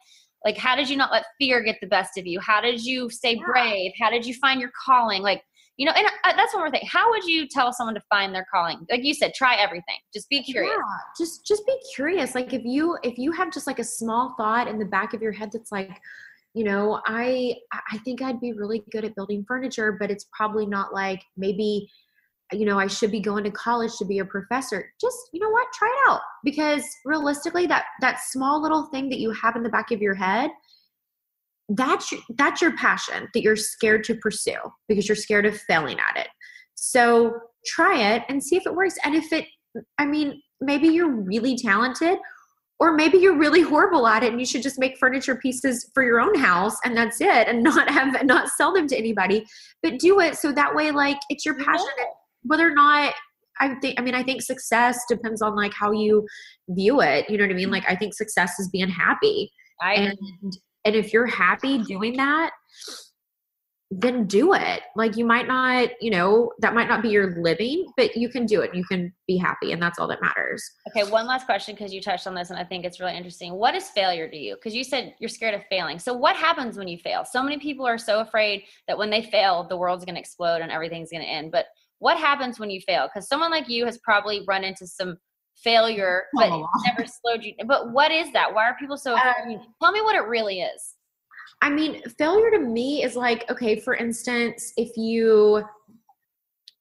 [0.46, 2.40] like how did you not let fear get the best of you?
[2.40, 3.46] How did you stay Yeah.
[3.46, 3.92] brave?
[4.00, 5.22] How did you find your calling?
[5.22, 5.44] Like,
[5.78, 6.88] you know, and uh, that's one more thing.
[6.88, 8.86] How would you tell someone to find their calling?
[8.90, 9.98] Like you said, try everything.
[10.14, 10.74] Just be curious.
[10.76, 12.36] Yeah, just just be curious.
[12.36, 15.22] Like if you if you have just like a small thought in the back of
[15.22, 16.00] your head that's like,
[16.54, 17.56] you know, I
[17.92, 21.90] I think I'd be really good at building furniture, but it's probably not like maybe
[22.52, 24.92] you know, I should be going to college to be a professor.
[25.00, 25.68] Just, you know what?
[25.74, 29.70] Try it out because realistically that that small little thing that you have in the
[29.70, 30.52] back of your head
[31.76, 35.98] that's your, that's your passion that you're scared to pursue because you're scared of failing
[36.00, 36.28] at it.
[36.76, 38.96] So try it and see if it works.
[39.04, 39.46] And if it,
[39.98, 42.18] I mean, maybe you're really talented,
[42.80, 46.04] or maybe you're really horrible at it, and you should just make furniture pieces for
[46.04, 49.46] your own house, and that's it, and not have not sell them to anybody.
[49.84, 51.86] But do it so that way, like it's your passion.
[52.44, 53.14] Whether or not
[53.60, 56.26] I think, I mean, I think success depends on like how you
[56.70, 57.30] view it.
[57.30, 57.66] You know what I mean?
[57.66, 57.74] Mm-hmm.
[57.74, 60.18] Like I think success is being happy I and
[60.86, 62.52] and if you're happy doing that
[63.94, 67.86] then do it like you might not you know that might not be your living
[67.98, 71.10] but you can do it you can be happy and that's all that matters Okay,
[71.12, 73.54] one last question because you touched on this and I think it's really interesting.
[73.54, 74.56] What is failure to you?
[74.56, 76.00] Because you said you're scared of failing.
[76.00, 77.24] So, what happens when you fail?
[77.24, 80.62] So many people are so afraid that when they fail, the world's going to explode
[80.62, 81.52] and everything's going to end.
[81.52, 81.68] But
[82.02, 83.08] what happens when you fail?
[83.08, 85.18] Because someone like you has probably run into some
[85.64, 86.68] failure, but Oh.
[86.88, 87.54] never slowed you.
[87.68, 88.52] But what is that?
[88.54, 89.56] Why are people so afraid?
[89.58, 90.96] Um, Tell me what it really is.
[91.62, 95.64] i mean failure to me is like okay for instance if you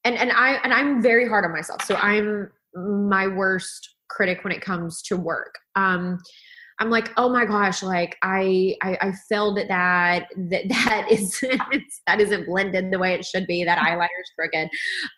[0.04, 4.52] and and i and i'm very hard on myself so i'm my worst critic when
[4.54, 6.18] it comes to work um
[6.80, 10.26] I'm like, oh my gosh, like I, I, I failed at that.
[10.36, 11.38] That that is
[12.06, 13.64] that isn't blended the way it should be.
[13.64, 14.68] That eyeliner's crooked.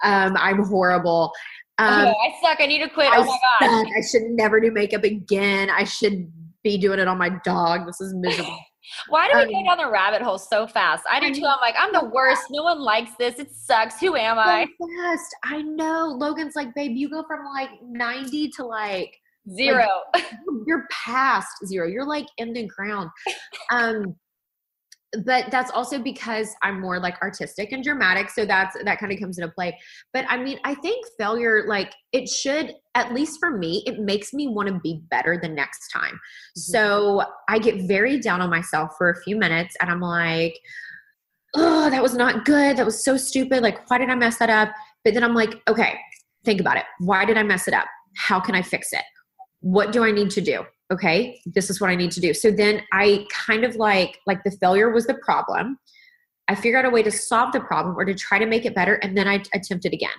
[0.02, 1.32] Um, I'm horrible.
[1.78, 2.60] Um, oh, I suck.
[2.60, 3.08] I need to quit.
[3.12, 3.70] I oh my gosh.
[3.70, 3.86] suck.
[3.96, 5.70] I should never do makeup again.
[5.70, 6.30] I should
[6.64, 7.86] be doing it on my dog.
[7.86, 8.58] This is miserable.
[9.08, 11.04] Why do we um, go down the rabbit hole so fast?
[11.10, 11.46] I do too.
[11.46, 12.42] I'm like, I'm the worst.
[12.50, 13.38] No one likes this.
[13.38, 14.00] It sucks.
[14.00, 14.66] Who am I?
[14.66, 15.36] Fast.
[15.44, 16.14] I know.
[16.18, 19.16] Logan's like, babe, you go from like 90 to like
[19.50, 19.86] Zero.
[20.66, 21.86] you're past zero.
[21.86, 23.10] You're like in the ground.
[23.70, 24.16] Um,
[25.24, 28.30] but that's also because I'm more like artistic and dramatic.
[28.30, 29.78] So that's that kind of comes into play.
[30.14, 34.32] But I mean, I think failure, like it should, at least for me, it makes
[34.32, 36.18] me want to be better the next time.
[36.56, 40.58] So I get very down on myself for a few minutes and I'm like,
[41.54, 42.78] oh, that was not good.
[42.78, 43.62] That was so stupid.
[43.62, 44.70] Like, why did I mess that up?
[45.04, 45.98] But then I'm like, okay,
[46.46, 46.84] think about it.
[47.00, 47.86] Why did I mess it up?
[48.16, 49.04] How can I fix it?
[49.62, 50.64] What do I need to do?
[50.92, 52.34] Okay, this is what I need to do.
[52.34, 55.78] So then I kind of like, like the failure was the problem.
[56.48, 58.74] I figure out a way to solve the problem or to try to make it
[58.74, 60.10] better, and then I attempt it again.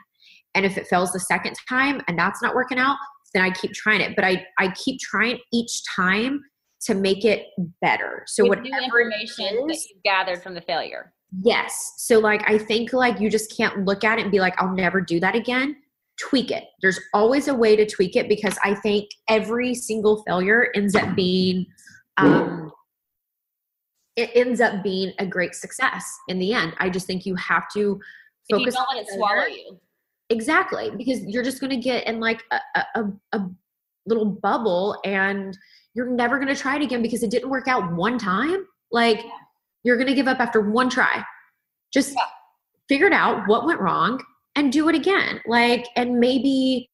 [0.56, 2.98] And if it fails the second time and that's not working out,
[3.34, 4.16] then I keep trying it.
[4.16, 6.41] But I, I keep trying each time
[6.86, 7.46] to make it
[7.82, 8.24] better.
[8.28, 11.14] So With whatever information that is- you gathered from the failure.
[11.41, 11.94] Yes.
[11.98, 14.74] So like I think like you just can't look at it and be like, I'll
[14.74, 15.76] never do that again.
[16.30, 16.63] Tweak it.
[16.82, 21.15] There's always a way to tweak it because I think every single failure ends up
[21.15, 21.65] being
[22.17, 22.71] um
[24.15, 26.74] it ends up being a great success in the end.
[26.78, 27.99] I just think you have to
[28.47, 29.80] If you focus don't let it swallow you.
[30.30, 33.49] Exactly, because you're just going to get in like a, a, a, a
[34.05, 35.57] little bubble and
[35.95, 38.65] you're never going to try it again because it didn't work out one time.
[38.91, 39.19] Like
[39.84, 41.24] you're going to give up after one try.
[41.91, 42.21] Just Yeah.
[42.88, 44.24] figure it out what went wrong
[44.56, 45.41] and do it again.
[45.45, 46.89] Like, and maybe,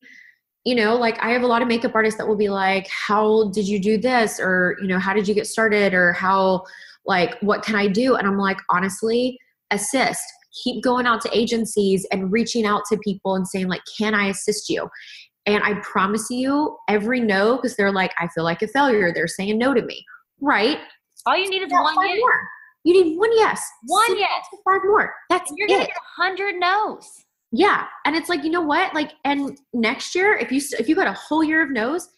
[0.64, 3.50] you know, like I have a lot of makeup artists that will be like, how
[3.52, 4.40] did you do this?
[4.40, 5.94] Or, you know, how did you get started?
[5.94, 6.64] Or how,
[7.06, 8.16] like, what can I do?
[8.16, 9.38] And I'm like, honestly,
[9.72, 10.24] assist
[10.64, 14.28] keep going out to agencies and reaching out to people and saying like can i
[14.28, 14.90] assist you
[15.46, 19.28] and i promise you every no because they're like i feel like a failure they're
[19.28, 20.04] saying no to me
[20.42, 20.80] right
[21.26, 22.20] All you need is Now one yes.
[22.20, 22.42] more
[22.84, 24.46] you need one yes One Sit yes.
[24.66, 27.26] five more that's And you're gonna it get hundred no's.
[27.52, 28.94] Yeah and it's like you know what?
[28.94, 32.10] Like and next year if you if you got a whole year of no's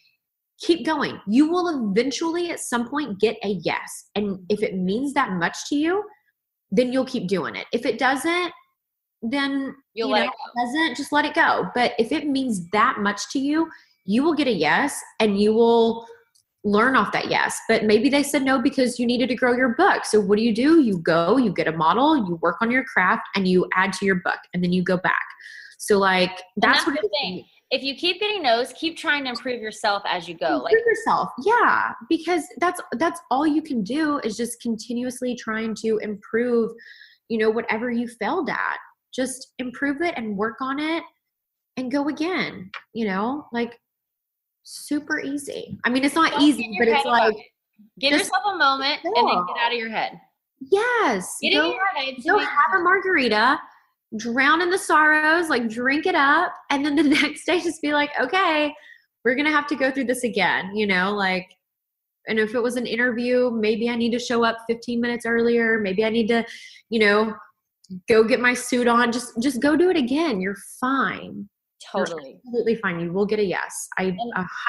[0.59, 1.19] keep going.
[1.27, 4.09] You will eventually at some point get a yes.
[4.13, 6.03] And if it means that much to you
[6.71, 7.67] then you'll keep doing it.
[7.71, 8.51] If it doesn't
[9.23, 11.67] then You'll you know, it doesn't just let it go.
[11.75, 13.69] But if it means that much to you
[14.05, 16.05] you will get a yes and you will
[16.63, 19.69] learn off that yes but maybe they said no because you needed to grow your
[19.69, 20.05] book.
[20.05, 20.81] So what do you do?
[20.81, 24.05] You go you get a model you work on your craft and you add to
[24.05, 25.25] your book and then you go back.
[25.79, 27.45] So like that's, that's what the thing.
[27.71, 30.57] If you keep getting no's, keep trying to improve yourself as you go.
[30.57, 31.29] Like Improve yourself.
[31.43, 36.71] Yeah because that's that's all you can do is just continuously trying to improve
[37.29, 38.77] you know whatever you failed at.
[39.13, 41.03] Just improve it and work on it
[41.77, 43.47] and go again you know?
[43.51, 43.79] Like
[44.63, 45.77] super easy.
[45.85, 47.35] I mean it's not don't easy but it's like
[47.99, 50.19] give just- yourself a moment and then get out of your head.
[50.59, 51.37] yes.
[51.41, 52.15] Get go, in your head.
[52.27, 53.59] go have a margarita
[54.17, 57.93] drown in the sorrows like drink it up and then the next day just be
[57.93, 58.73] like okay
[59.23, 61.47] we're gonna have to go through this again you know like
[62.27, 65.79] and if it was an interview maybe i need to show up 15 minutes earlier.
[65.79, 66.45] Maybe i need to
[66.89, 67.33] you know
[68.07, 69.11] go get my suit on.
[69.11, 70.39] Just just go do it again.
[70.39, 71.49] You're fine
[71.91, 72.39] Totally.
[72.45, 74.15] absolutely fine you will get a yes i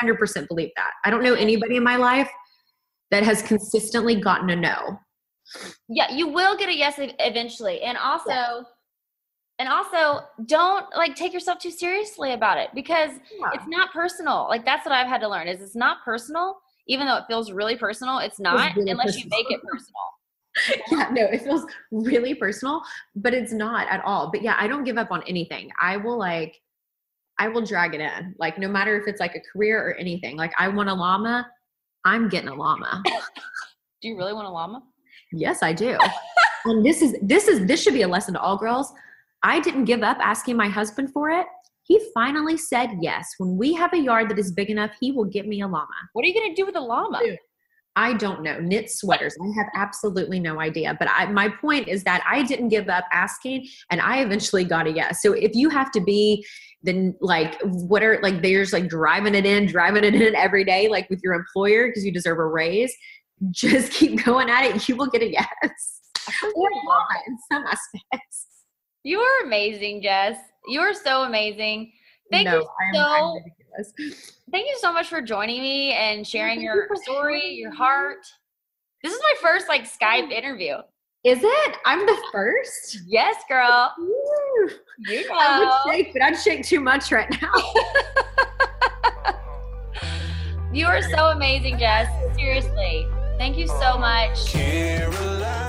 [0.02, 2.30] 100% believe that i don't know anybody in my life
[3.10, 4.98] that has consistently gotten a no
[5.88, 7.82] Yeah, you will get a yes eventually.
[7.82, 8.64] And also Yes.
[9.58, 13.10] and also don't like take yourself too seriously about it because
[13.52, 14.46] it's not personal.
[14.48, 16.58] Like that's what I've had to learn is it's not personal
[16.88, 18.18] even though it feels really personal.
[18.18, 20.82] It's not really unless you make it personal.
[20.90, 22.82] yeah, no, it feels really personal,
[23.14, 24.30] but it's not at all.
[24.32, 25.70] But yeah, I don't give up on anything.
[25.80, 26.60] I will like,
[27.38, 28.34] I will drag it in.
[28.38, 30.36] Like, no matter if it's like a career or anything.
[30.36, 31.48] Like, I want a llama,
[32.04, 33.02] I'm getting a llama.
[34.02, 34.82] Do you really want a llama?
[35.32, 35.98] yes, I do.
[36.64, 38.92] and this is this is this should be a lesson to all girls.
[39.42, 41.46] I didn't give up asking my husband for it.
[41.84, 43.34] He finally said yes.
[43.38, 45.88] When we have a yard that is big enough, he will get me a llama.
[46.12, 47.20] What are you gonna do with a llama?
[47.24, 47.38] Dude.
[47.94, 48.58] I don't know.
[48.58, 49.36] Knit sweaters.
[49.42, 50.96] I have absolutely no idea.
[50.98, 54.86] But I, my point is that I didn't give up asking and I eventually got
[54.86, 55.20] a yes.
[55.20, 56.44] So if you have to be
[56.82, 60.88] then like what are like there's like driving it in, driving it in every day,
[60.88, 62.94] like with your employer because you deserve a raise,
[63.50, 64.88] just keep going at it.
[64.88, 66.00] You will get a yes.
[66.54, 68.46] Or not in some aspects.
[69.04, 70.36] You are amazing, Jess.
[70.66, 71.92] You are so amazing.
[72.30, 73.40] Thank no, you so
[73.76, 74.32] ridiculous.
[74.50, 78.18] thank you so much for joining me and sharing your story, your heart.
[79.02, 80.76] This is my first like Skype interview.
[81.24, 81.76] Is it?
[81.86, 83.00] I'm the first?
[83.06, 83.94] Yes, girl.
[83.98, 84.70] Woo.
[84.98, 85.78] You I know.
[85.86, 87.52] would shake, but I'd shake too much right now.
[90.72, 92.08] You are so amazing, Jess.
[92.34, 93.06] Seriously.
[93.36, 94.46] Thank you so much.
[94.46, 95.61] Caroline.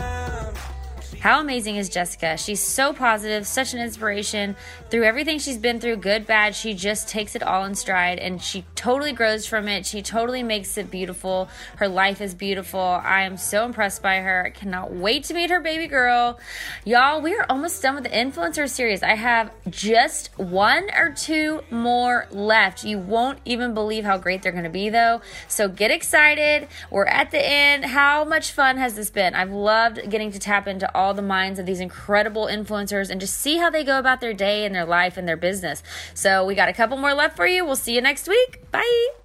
[1.24, 2.36] How amazing is Jessica?
[2.36, 4.58] She's so positive, such an inspiration.
[4.90, 8.42] Through everything she's been through, good, bad, she just takes it all in stride and
[8.42, 9.86] she totally grows from it.
[9.86, 11.48] She totally makes it beautiful.
[11.78, 12.82] Her life is beautiful.
[12.82, 14.48] I am so impressed by her.
[14.48, 16.42] I cannot wait to meet her baby girl.
[16.84, 19.02] Y'all, we are almost done with the influencer series.
[19.02, 22.84] I have just one or two more left.
[22.84, 25.22] You won't even believe how great they're going to be, though.
[25.48, 26.68] So get excited.
[26.92, 27.86] We're at the end.
[27.86, 29.34] How much fun has this been?
[29.36, 33.38] I've loved getting to tap into all the minds of these incredible influencers and just
[33.38, 35.84] see how they go about their day and their life and their business.
[36.16, 37.64] So we got a couple more left for you.
[37.64, 38.72] We'll see you next week.
[38.72, 39.23] Bye.